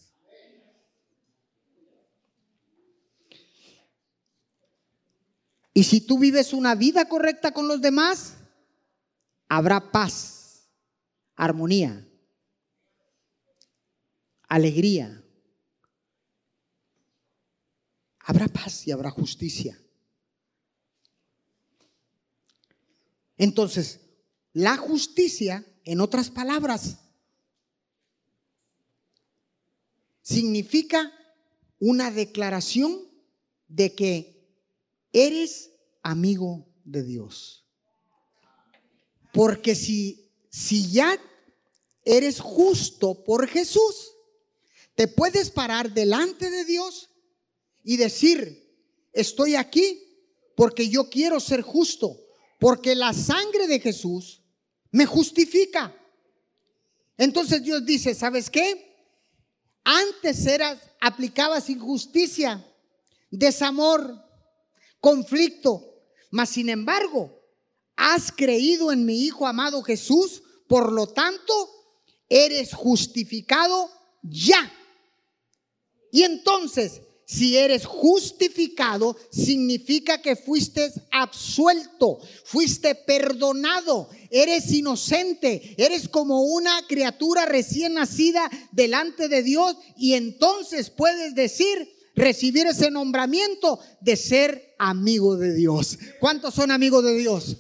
Y 5.79 5.85
si 5.85 6.01
tú 6.01 6.19
vives 6.19 6.53
una 6.53 6.75
vida 6.75 7.09
correcta 7.09 7.53
con 7.53 7.69
los 7.69 7.81
demás, 7.81 8.35
habrá 9.49 9.93
paz, 9.93 10.67
armonía, 11.37 12.05
alegría. 14.49 15.23
Habrá 18.19 18.49
paz 18.49 18.89
y 18.89 18.91
habrá 18.91 19.13
justicia. 19.13 19.81
Entonces, 23.37 24.01
la 24.55 24.77
justicia, 24.77 25.65
en 25.85 26.01
otras 26.01 26.29
palabras, 26.29 26.99
significa 30.23 31.13
una 31.79 32.11
declaración 32.11 32.99
de 33.69 33.95
que 33.95 34.38
eres 35.13 35.71
amigo 36.03 36.67
de 36.85 37.03
Dios. 37.03 37.65
Porque 39.33 39.75
si, 39.75 40.31
si 40.51 40.91
ya 40.91 41.19
eres 42.05 42.41
justo 42.41 43.23
por 43.25 43.47
Jesús, 43.47 44.13
te 44.95 45.07
puedes 45.07 45.51
parar 45.51 45.93
delante 45.93 46.51
de 46.51 46.65
Dios 46.65 47.11
y 47.85 47.97
decir, 47.97 48.69
estoy 49.13 49.55
aquí 49.55 50.05
porque 50.57 50.89
yo 50.89 51.09
quiero 51.09 51.39
ser 51.39 51.63
justo, 51.63 52.19
porque 52.59 52.97
la 52.97 53.13
sangre 53.13 53.69
de 53.69 53.79
Jesús 53.79 54.43
me 54.91 55.07
justifica. 55.07 55.95
Entonces 57.17 57.63
Dios 57.63 57.85
dice, 57.85 58.15
¿sabes 58.15 58.51
qué? 58.51 58.89
Antes 59.85 60.47
eras, 60.47 60.79
aplicabas 61.01 61.71
injusticia, 61.71 62.65
desamor, 63.31 64.28
conflicto, 65.01 65.85
mas 66.31 66.51
sin 66.51 66.69
embargo, 66.69 67.39
has 67.97 68.31
creído 68.31 68.93
en 68.93 69.05
mi 69.05 69.25
Hijo 69.25 69.47
amado 69.47 69.83
Jesús, 69.83 70.43
por 70.69 70.93
lo 70.93 71.09
tanto, 71.09 71.53
eres 72.29 72.75
justificado 72.75 73.91
ya. 74.23 74.73
Y 76.13 76.23
entonces, 76.23 77.03
si 77.27 77.59
eres 77.59 77.85
justificado, 77.85 79.15
significa 79.31 80.23
que 80.23 80.35
fuiste 80.35 80.91
absuelto, 81.11 82.21
fuiste 82.45 82.95
perdonado, 82.95 84.09
eres 84.31 84.73
inocente, 84.73 85.75
eres 85.77 86.09
como 86.09 86.41
una 86.41 86.87
criatura 86.87 87.45
recién 87.45 87.95
nacida 87.95 88.51
delante 88.73 89.29
de 89.29 89.43
Dios 89.43 89.77
y 89.99 90.15
entonces 90.15 90.89
puedes 90.89 91.35
decir, 91.35 91.98
recibir 92.19 92.67
ese 92.67 92.91
nombramiento 92.91 93.79
de 94.01 94.17
ser 94.17 94.75
amigo 94.79 95.37
de 95.37 95.55
Dios. 95.55 95.99
¿Cuántos 96.21 96.55
son 96.55 96.71
amigos 96.71 97.05
de 97.05 97.15
Dios? 97.15 97.57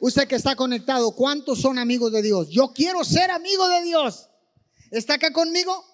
Usted 0.00 0.26
que 0.28 0.36
está 0.36 0.56
conectado, 0.56 1.12
¿cuántos 1.12 1.60
son 1.60 1.78
amigos 1.78 2.12
de 2.12 2.22
Dios? 2.22 2.48
Yo 2.50 2.72
quiero 2.74 3.04
ser 3.04 3.30
amigo 3.30 3.68
de 3.68 3.82
Dios. 3.82 4.28
¿Está 4.90 5.14
acá 5.14 5.32
conmigo? 5.32 5.84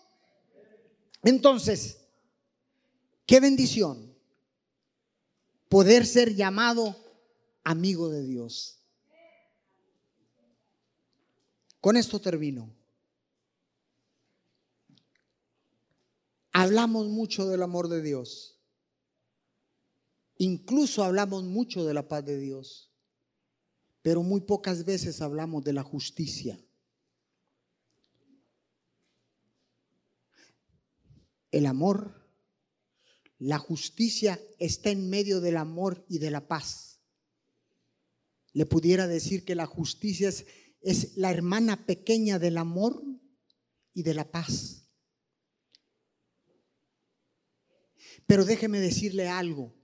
Entonces, 1.22 1.98
Qué 3.30 3.38
bendición 3.38 4.12
poder 5.68 6.04
ser 6.04 6.34
llamado 6.34 6.96
amigo 7.62 8.10
de 8.10 8.24
Dios. 8.24 8.80
Con 11.80 11.96
esto 11.96 12.20
termino. 12.20 12.74
Hablamos 16.52 17.06
mucho 17.08 17.46
del 17.46 17.62
amor 17.62 17.88
de 17.88 18.02
Dios. 18.02 18.60
Incluso 20.36 21.04
hablamos 21.04 21.44
mucho 21.44 21.84
de 21.84 21.94
la 21.94 22.08
paz 22.08 22.24
de 22.24 22.38
Dios. 22.38 22.92
Pero 24.02 24.22
muy 24.22 24.40
pocas 24.40 24.84
veces 24.84 25.20
hablamos 25.20 25.62
de 25.64 25.72
la 25.72 25.82
justicia. 25.82 26.58
El 31.50 31.66
amor 31.66 32.20
la 33.40 33.58
justicia 33.58 34.38
está 34.58 34.90
en 34.90 35.08
medio 35.08 35.40
del 35.40 35.56
amor 35.56 36.04
y 36.08 36.18
de 36.18 36.30
la 36.30 36.46
paz. 36.46 37.00
Le 38.52 38.66
pudiera 38.66 39.08
decir 39.08 39.46
que 39.46 39.54
la 39.54 39.64
justicia 39.64 40.30
es, 40.82 41.16
la 41.16 41.30
hermana 41.30 41.86
pequeña 41.86 42.38
del 42.38 42.58
amor 42.58 43.02
y 43.94 44.02
de 44.02 44.12
la 44.12 44.30
paz. 44.30 44.79
Pero 48.26 48.44
déjeme 48.44 48.80
decirle 48.80 49.28
algo, 49.28 49.74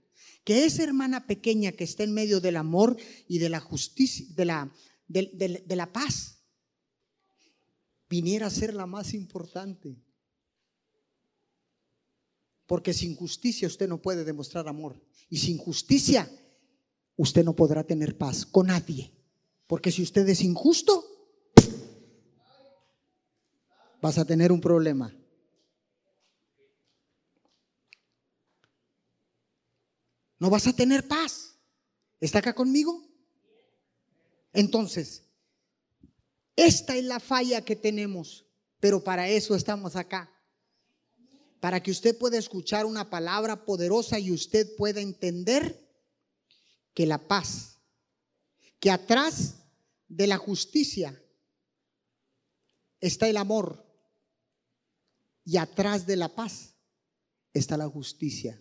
que 0.43 0.65
esa 0.65 0.83
hermana 0.83 1.27
pequeña 1.27 1.73
que 1.73 1.83
está 1.83 2.03
en 2.03 2.13
medio 2.13 2.39
del 2.39 2.55
amor 2.55 2.95
y 3.27 3.39
de 3.39 3.49
la 3.49 3.59
justicia, 3.59 4.25
de 4.29 4.45
la, 4.45 4.71
de 5.07 5.75
la 5.75 5.91
paz, 5.91 6.39
viniera 8.09 8.47
a 8.47 8.51
ser 8.51 8.73
la 8.73 8.85
más 8.85 9.13
importante. 9.13 10.01
Porque 12.65 12.93
sin 12.93 13.15
justicia 13.15 13.67
usted 13.67 13.87
no 13.87 14.01
puede 14.01 14.23
demostrar 14.23 14.67
amor. 14.67 15.01
Y 15.29 15.37
sin 15.37 15.57
justicia 15.57 16.29
usted 17.15 17.43
no 17.43 17.55
podrá 17.55 17.83
tener 17.83 18.17
paz 18.17 18.45
con 18.45 18.67
nadie. 18.67 19.13
Porque 19.67 19.91
si 19.91 20.01
usted 20.01 20.27
es 20.29 20.41
injusto, 20.41 21.03
vas 24.01 24.17
a 24.17 24.25
tener 24.25 24.51
un 24.51 24.61
problema. 24.61 25.13
No 30.39 30.49
vas 30.49 30.67
a 30.67 30.73
tener 30.73 31.07
paz. 31.07 31.55
¿Está 32.19 32.39
acá 32.39 32.53
conmigo? 32.53 33.07
Entonces, 34.53 35.23
esta 36.55 36.95
es 36.95 37.03
la 37.03 37.19
falla 37.19 37.63
que 37.63 37.75
tenemos, 37.75 38.45
pero 38.79 39.03
para 39.03 39.27
eso 39.27 39.55
estamos 39.55 39.95
acá 39.95 40.31
para 41.59 41.81
que 41.81 41.91
usted 41.91 42.17
pueda 42.17 42.37
escuchar 42.37 42.85
una 42.85 43.09
palabra 43.09 43.65
poderosa 43.65 44.19
y 44.19 44.31
usted 44.31 44.75
pueda 44.75 45.01
entender 45.01 45.85
que 46.93 47.05
la 47.05 47.27
paz, 47.27 47.79
que 48.79 48.91
atrás 48.91 49.55
de 50.07 50.27
la 50.27 50.37
justicia 50.37 51.19
está 52.99 53.27
el 53.27 53.37
amor 53.37 53.85
y 55.43 55.57
atrás 55.57 56.05
de 56.05 56.15
la 56.15 56.29
paz 56.29 56.75
está 57.53 57.77
la 57.77 57.89
justicia. 57.89 58.57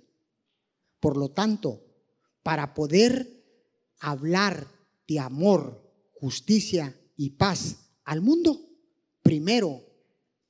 Por 1.06 1.16
lo 1.16 1.28
tanto, 1.28 1.84
para 2.42 2.74
poder 2.74 3.44
hablar 4.00 4.66
de 5.06 5.20
amor, 5.20 5.88
justicia 6.10 7.00
y 7.16 7.30
paz 7.30 7.76
al 8.02 8.22
mundo, 8.22 8.68
primero 9.22 9.84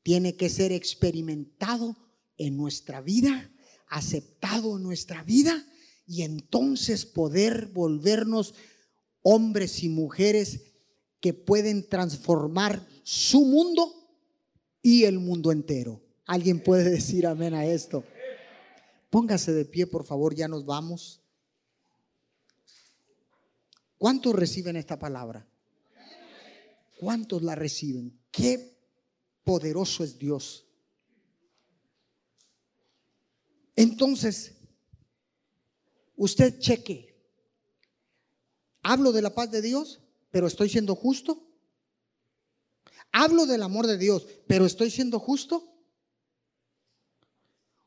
tiene 0.02 0.34
que 0.34 0.48
ser 0.48 0.72
experimentado 0.72 1.94
en 2.38 2.56
nuestra 2.56 3.02
vida, 3.02 3.52
aceptado 3.88 4.78
en 4.78 4.82
nuestra 4.82 5.22
vida 5.24 5.62
y 6.06 6.22
entonces 6.22 7.04
poder 7.04 7.66
volvernos 7.74 8.54
hombres 9.20 9.82
y 9.82 9.90
mujeres 9.90 10.62
que 11.20 11.34
pueden 11.34 11.86
transformar 11.86 12.88
su 13.02 13.44
mundo 13.44 13.92
y 14.80 15.04
el 15.04 15.18
mundo 15.18 15.52
entero. 15.52 16.00
¿Alguien 16.24 16.62
puede 16.64 16.88
decir 16.88 17.26
amén 17.26 17.52
a 17.52 17.66
esto? 17.66 18.04
Póngase 19.10 19.52
de 19.52 19.64
pie, 19.64 19.86
por 19.86 20.04
favor, 20.04 20.34
ya 20.34 20.48
nos 20.48 20.64
vamos. 20.64 21.20
¿Cuántos 23.98 24.34
reciben 24.34 24.76
esta 24.76 24.98
palabra? 24.98 25.48
¿Cuántos 26.98 27.42
la 27.42 27.54
reciben? 27.54 28.18
Qué 28.30 28.76
poderoso 29.44 30.02
es 30.04 30.18
Dios. 30.18 30.66
Entonces, 33.74 34.54
usted 36.16 36.58
cheque. 36.58 37.14
Hablo 38.82 39.12
de 39.12 39.22
la 39.22 39.34
paz 39.34 39.50
de 39.50 39.62
Dios, 39.62 40.00
pero 40.30 40.46
estoy 40.46 40.68
siendo 40.68 40.94
justo. 40.94 41.46
Hablo 43.12 43.46
del 43.46 43.62
amor 43.62 43.86
de 43.86 43.98
Dios, 43.98 44.26
pero 44.46 44.66
estoy 44.66 44.90
siendo 44.90 45.18
justo. 45.18 45.75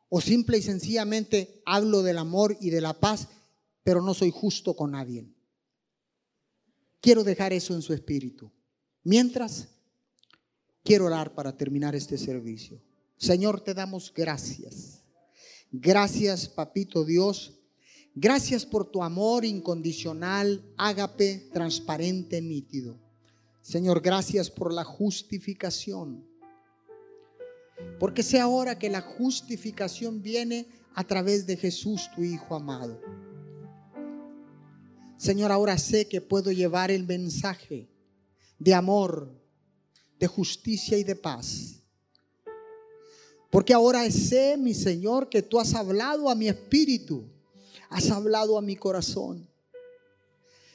O 0.09 0.21
simple 0.21 0.57
y 0.57 0.61
sencillamente 0.61 1.61
hablo 1.65 2.01
del 2.01 2.17
amor 2.17 2.57
y 2.59 2.71
de 2.71 2.81
la 2.81 2.99
paz, 2.99 3.27
pero 3.83 4.01
no 4.01 4.13
soy 4.13 4.31
justo 4.31 4.75
con 4.75 4.91
nadie. 4.91 5.25
Quiero 6.99 7.23
dejar 7.23 7.53
eso 7.53 7.73
en 7.73 7.81
su 7.81 7.93
espíritu. 7.93 8.51
Mientras, 9.03 9.69
quiero 10.83 11.05
orar 11.05 11.33
para 11.33 11.55
terminar 11.55 11.95
este 11.95 12.17
servicio. 12.17 12.81
Señor, 13.17 13.61
te 13.61 13.73
damos 13.73 14.13
gracias 14.13 14.99
Gracias, 15.71 16.47
papito 16.47 17.05
Dios. 17.05 17.53
Gracias 18.15 18.65
por 18.65 18.89
tu 18.89 19.03
amor 19.03 19.45
incondicional, 19.45 20.63
ágape, 20.77 21.49
transparente, 21.53 22.41
nítido. 22.41 22.99
Señor, 23.61 24.01
gracias 24.01 24.49
por 24.49 24.73
la 24.73 24.83
justificación. 24.83 26.27
Porque 27.99 28.23
sé 28.23 28.39
ahora 28.39 28.77
que 28.77 28.89
la 28.89 29.01
justificación 29.01 30.21
viene 30.21 30.67
a 30.95 31.03
través 31.03 31.45
de 31.45 31.57
Jesús, 31.57 32.09
tu 32.15 32.23
Hijo 32.23 32.55
amado. 32.55 33.01
Señor, 35.17 35.51
ahora 35.51 35.77
sé 35.77 36.07
que 36.07 36.21
puedo 36.21 36.51
llevar 36.51 36.91
el 36.91 37.05
mensaje 37.05 37.89
de 38.57 38.73
amor, 38.73 39.29
de 40.17 40.27
justicia 40.27 40.97
y 40.97 41.03
de 41.03 41.15
paz. 41.15 41.81
Porque 43.49 43.73
ahora 43.73 44.09
sé, 44.11 44.57
mi 44.57 44.73
Señor, 44.73 45.27
que 45.29 45.41
tú 45.41 45.59
has 45.59 45.73
hablado 45.73 46.29
a 46.29 46.35
mi 46.35 46.47
espíritu, 46.47 47.25
has 47.89 48.09
hablado 48.11 48.57
a 48.57 48.61
mi 48.61 48.75
corazón. 48.75 49.49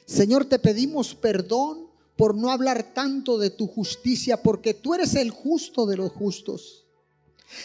Señor, 0.05 0.45
te 0.45 0.59
pedimos 0.59 1.15
perdón 1.15 1.89
por 2.15 2.35
no 2.35 2.51
hablar 2.51 2.93
tanto 2.93 3.37
de 3.37 3.49
tu 3.49 3.67
justicia, 3.67 4.41
porque 4.41 4.73
tú 4.73 4.93
eres 4.93 5.15
el 5.15 5.31
justo 5.31 5.85
de 5.85 5.97
los 5.97 6.11
justos. 6.11 6.84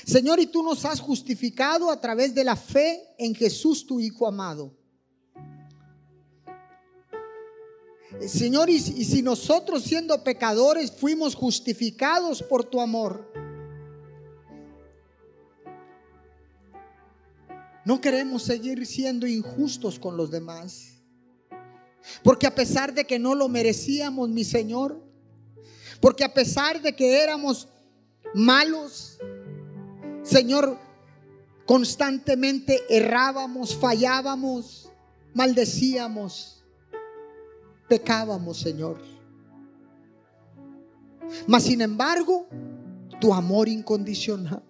Señor, 0.05 0.41
y 0.41 0.47
tú 0.47 0.62
nos 0.62 0.85
has 0.85 1.01
justificado 1.01 1.91
a 1.91 2.01
través 2.01 2.35
de 2.35 2.45
la 2.45 2.57
fe 2.57 3.14
en 3.18 3.35
Jesús, 3.35 3.87
tu 3.87 4.01
Hijo 4.01 4.26
amado. 4.26 4.74
Señor, 8.26 8.68
y, 8.68 8.81
si 8.81 9.22
nosotros 9.22 9.85
siendo 9.85 10.22
pecadores 10.24 10.91
fuimos 10.91 11.35
justificados 11.35 12.43
por 12.43 12.64
tu 12.64 12.81
amor, 12.81 13.33
no 17.85 18.01
queremos 18.01 18.43
seguir 18.43 18.85
siendo 18.85 19.26
injustos 19.26 19.99
con 19.99 20.16
los 20.16 20.31
demás. 20.31 20.99
Porque 22.22 22.47
a 22.47 22.55
pesar 22.55 22.93
de 22.93 23.05
que 23.05 23.18
no 23.18 23.35
lo 23.35 23.49
merecíamos, 23.49 24.28
mi 24.28 24.45
Señor, 24.45 25.01
porque 26.01 26.24
a 26.24 26.35
pesar 26.35 26.83
de 26.83 26.95
que 26.95 27.22
éramos 27.22 27.68
malos, 28.35 29.18
Señor, 30.23 30.79
constantemente 31.66 32.81
errábamos, 32.89 33.77
fallábamos, 33.77 34.91
maldecíamos, 35.35 36.64
pecábamos, 37.89 38.59
Señor. 38.59 38.99
Mas 41.47 41.64
sin 41.64 41.81
embargo, 41.81 42.47
tu 43.21 43.33
amor 43.33 43.68
incondicional, 43.68 44.62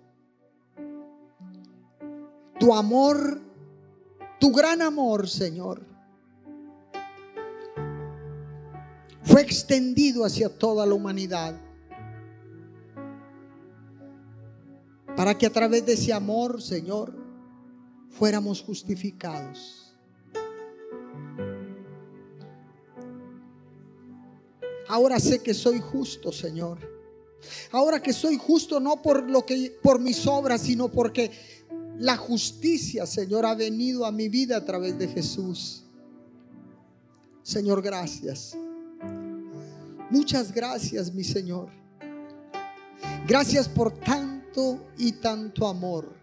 tu 2.58 2.74
amor, 2.74 3.40
tu 4.38 4.52
gran 4.52 4.82
amor, 4.82 5.28
Señor, 5.28 5.86
fue 9.22 9.42
extendido 9.42 10.24
hacia 10.24 10.48
toda 10.48 10.84
la 10.84 10.94
humanidad. 10.94 11.54
Para 15.16 15.36
que 15.36 15.46
a 15.46 15.52
través 15.52 15.84
de 15.84 15.94
ese 15.94 16.12
amor, 16.12 16.62
Señor, 16.62 17.14
fuéramos 18.10 18.62
justificados. 18.62 19.94
Ahora 24.88 25.20
sé 25.20 25.40
que 25.40 25.54
soy 25.54 25.78
justo, 25.80 26.32
Señor. 26.32 26.78
Ahora 27.70 28.02
que 28.02 28.12
soy 28.12 28.36
justo 28.36 28.80
no 28.80 29.00
por 29.00 29.30
lo 29.30 29.46
que 29.46 29.78
por 29.82 30.00
mis 30.00 30.26
obras, 30.26 30.62
sino 30.62 30.88
porque 30.88 31.30
la 31.98 32.16
justicia, 32.16 33.06
Señor, 33.06 33.46
ha 33.46 33.54
venido 33.54 34.04
a 34.04 34.10
mi 34.10 34.28
vida 34.28 34.56
a 34.56 34.64
través 34.64 34.98
de 34.98 35.06
Jesús. 35.06 35.84
Señor, 37.42 37.82
gracias. 37.82 38.56
Muchas 40.10 40.52
gracias, 40.52 41.14
mi 41.14 41.22
Señor. 41.22 41.68
Gracias 43.26 43.68
por 43.68 43.92
y 44.96 45.12
tanto 45.12 45.66
amor. 45.66 46.14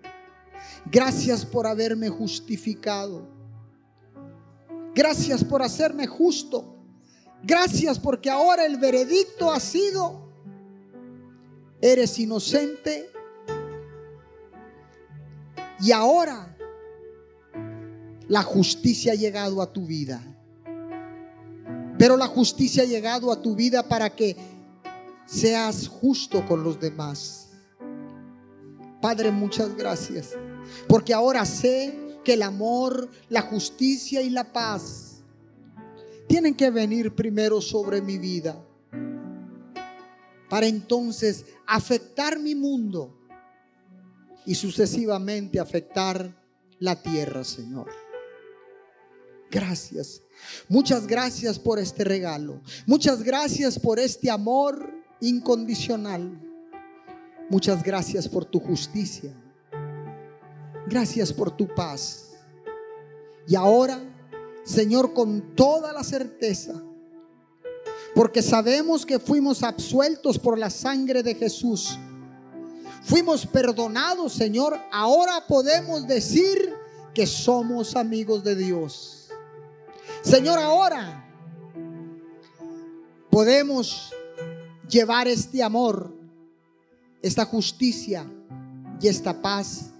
Gracias 0.86 1.46
por 1.46 1.68
haberme 1.68 2.10
justificado. 2.10 3.28
Gracias 4.96 5.44
por 5.44 5.62
hacerme 5.62 6.08
justo. 6.08 6.76
Gracias 7.44 8.00
porque 8.00 8.30
ahora 8.30 8.66
el 8.66 8.78
veredicto 8.78 9.52
ha 9.52 9.60
sido, 9.60 10.32
eres 11.82 12.18
inocente. 12.18 13.12
Y 15.80 15.92
ahora 15.92 16.58
la 18.28 18.42
justicia 18.42 19.12
ha 19.14 19.16
llegado 19.16 19.62
a 19.62 19.72
tu 19.72 19.86
vida. 19.86 20.22
Pero 21.98 22.18
la 22.18 22.28
justicia 22.28 22.84
ha 22.84 22.86
llegado 22.86 23.32
a 23.32 23.42
tu 23.42 23.56
vida 23.56 23.88
para 23.88 24.16
que 24.16 24.36
seas 25.26 25.88
justo 25.88 26.46
con 26.46 26.64
los 26.64 26.80
demás. 26.80 27.47
Padre, 29.02 29.32
muchas 29.32 29.76
gracias. 29.76 30.34
Porque 30.88 31.14
ahora 31.14 31.46
sé 31.46 31.98
que 32.24 32.34
el 32.34 32.42
amor, 32.42 33.10
la 33.30 33.42
justicia 33.42 34.22
y 34.22 34.30
la 34.30 34.52
paz 34.52 35.24
tienen 36.28 36.56
que 36.56 36.70
venir 36.70 37.16
primero 37.16 37.62
sobre 37.62 38.02
mi 38.02 38.18
vida. 38.18 38.62
Para 40.50 40.68
entonces 40.68 41.46
afectar 41.66 42.40
mi 42.40 42.56
mundo 42.56 43.18
y 44.46 44.56
sucesivamente 44.56 45.60
afectar 45.60 46.42
la 46.80 47.02
tierra, 47.02 47.44
Señor. 47.44 47.90
Gracias. 49.50 50.22
Muchas 50.68 51.08
gracias 51.08 51.58
por 51.58 51.80
este 51.80 52.04
regalo. 52.04 52.62
Muchas 52.86 53.24
gracias 53.24 53.80
por 53.80 54.00
este 54.00 54.30
amor 54.30 54.94
incondicional. 55.22 56.47
Muchas 57.50 57.82
gracias 57.84 58.28
por 58.28 58.46
tu 58.46 58.60
justicia. 58.60 59.34
Gracias 60.88 61.32
por 61.32 61.52
tu 61.52 61.68
paz. 61.74 62.34
Y 63.48 63.56
ahora, 63.56 64.00
Señor, 64.64 65.14
con 65.14 65.56
toda 65.56 65.94
la 65.94 66.04
certeza, 66.04 66.82
porque 68.14 68.42
sabemos 68.42 69.06
que 69.06 69.20
fuimos 69.20 69.64
absueltos 69.64 70.40
por 70.40 70.58
la 70.58 70.70
sangre 70.70 71.24
de 71.24 71.36
Jesús. 71.36 71.98
Fuimos 73.04 73.46
perdonados, 73.46 74.34
Señor. 74.34 74.78
Ahora 74.92 75.46
podemos 75.48 76.06
decir 76.08 76.74
que 77.14 77.26
somos 77.26 77.96
amigos 77.96 78.44
de 78.44 78.56
Dios. 78.56 79.30
Señor, 80.22 80.60
ahora 80.60 81.26
podemos 83.30 84.14
llevar 84.90 85.28
este 85.28 85.64
amor, 85.64 86.14
esta 87.22 87.46
justicia 87.46 88.30
y 89.02 89.08
esta 89.08 89.42
paz 89.42 89.92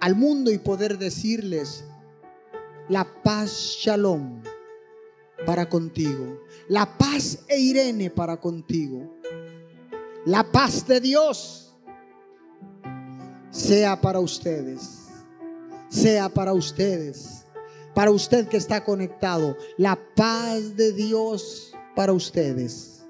al 0.00 0.16
mundo 0.16 0.50
y 0.50 0.58
poder 0.58 0.98
decirles, 0.98 1.84
la 2.88 3.06
paz 3.22 3.76
shalom 3.80 4.42
para 5.46 5.68
contigo, 5.68 6.40
la 6.68 6.98
paz 6.98 7.40
e 7.48 7.58
Irene 7.60 8.10
para 8.10 8.38
contigo, 8.38 9.16
la 10.24 10.50
paz 10.50 10.86
de 10.86 11.00
Dios 11.00 11.74
sea 13.50 14.00
para 14.00 14.20
ustedes, 14.20 15.08
sea 15.88 16.28
para 16.28 16.52
ustedes 16.52 17.40
para 17.94 18.10
usted 18.10 18.48
que 18.48 18.56
está 18.56 18.84
conectado, 18.84 19.56
la 19.76 19.98
paz 20.14 20.76
de 20.76 20.92
Dios 20.92 21.72
para 21.94 22.12
ustedes. 22.12 23.04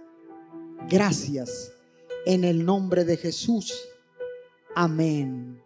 Gracias 0.88 1.72
en 2.32 2.44
el 2.44 2.64
nombre 2.64 3.04
de 3.04 3.16
Jesús. 3.16 3.72
Amén 4.74 5.62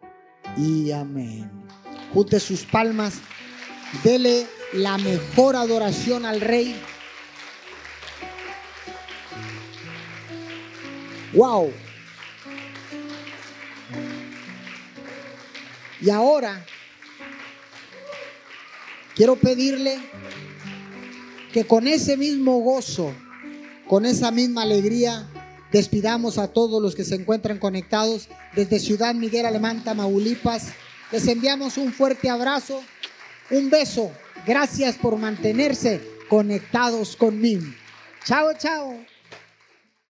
y 0.57 0.91
amén. 0.93 1.51
Junte 2.13 2.41
sus 2.41 2.65
palmas, 2.65 3.15
dele 4.03 4.47
la 4.73 4.99
mejor 4.99 5.57
adoración 5.57 6.25
al 6.25 6.41
Rey. 6.41 6.77
Wow. 11.35 11.73
Y 16.01 16.11
ahora 16.11 16.65
Quiero 19.15 19.37
pedirle 19.37 19.97
que 21.53 21.65
con 21.65 21.87
ese 21.87 22.17
mismo 22.17 22.59
gozo, 22.59 23.15
con 23.87 24.07
esa 24.07 24.33
misma 24.33 24.63
alegría, 24.63 25.29
despidamos 25.75 26.39
a 26.39 26.47
todos 26.47 26.81
los 26.81 26.95
que 26.95 27.03
se 27.03 27.17
encuentran 27.17 27.59
conectados 27.59 28.29
desde 28.55 28.79
Ciudad 28.79 29.13
Miguel 29.13 29.45
Alemán, 29.45 29.83
Tamaulipas. 29.83 30.69
Les 31.11 31.27
enviamos 31.27 31.79
un 31.79 31.93
fuerte 31.93 32.31
abrazo, 32.31 32.81
un 33.51 33.71
beso. 33.71 34.13
Gracias 34.47 34.95
por 34.95 35.17
mantenerse 35.17 36.01
conectados 36.29 37.17
conmigo. 37.17 37.65
Chao, 38.25 38.53
chao. 38.57 39.14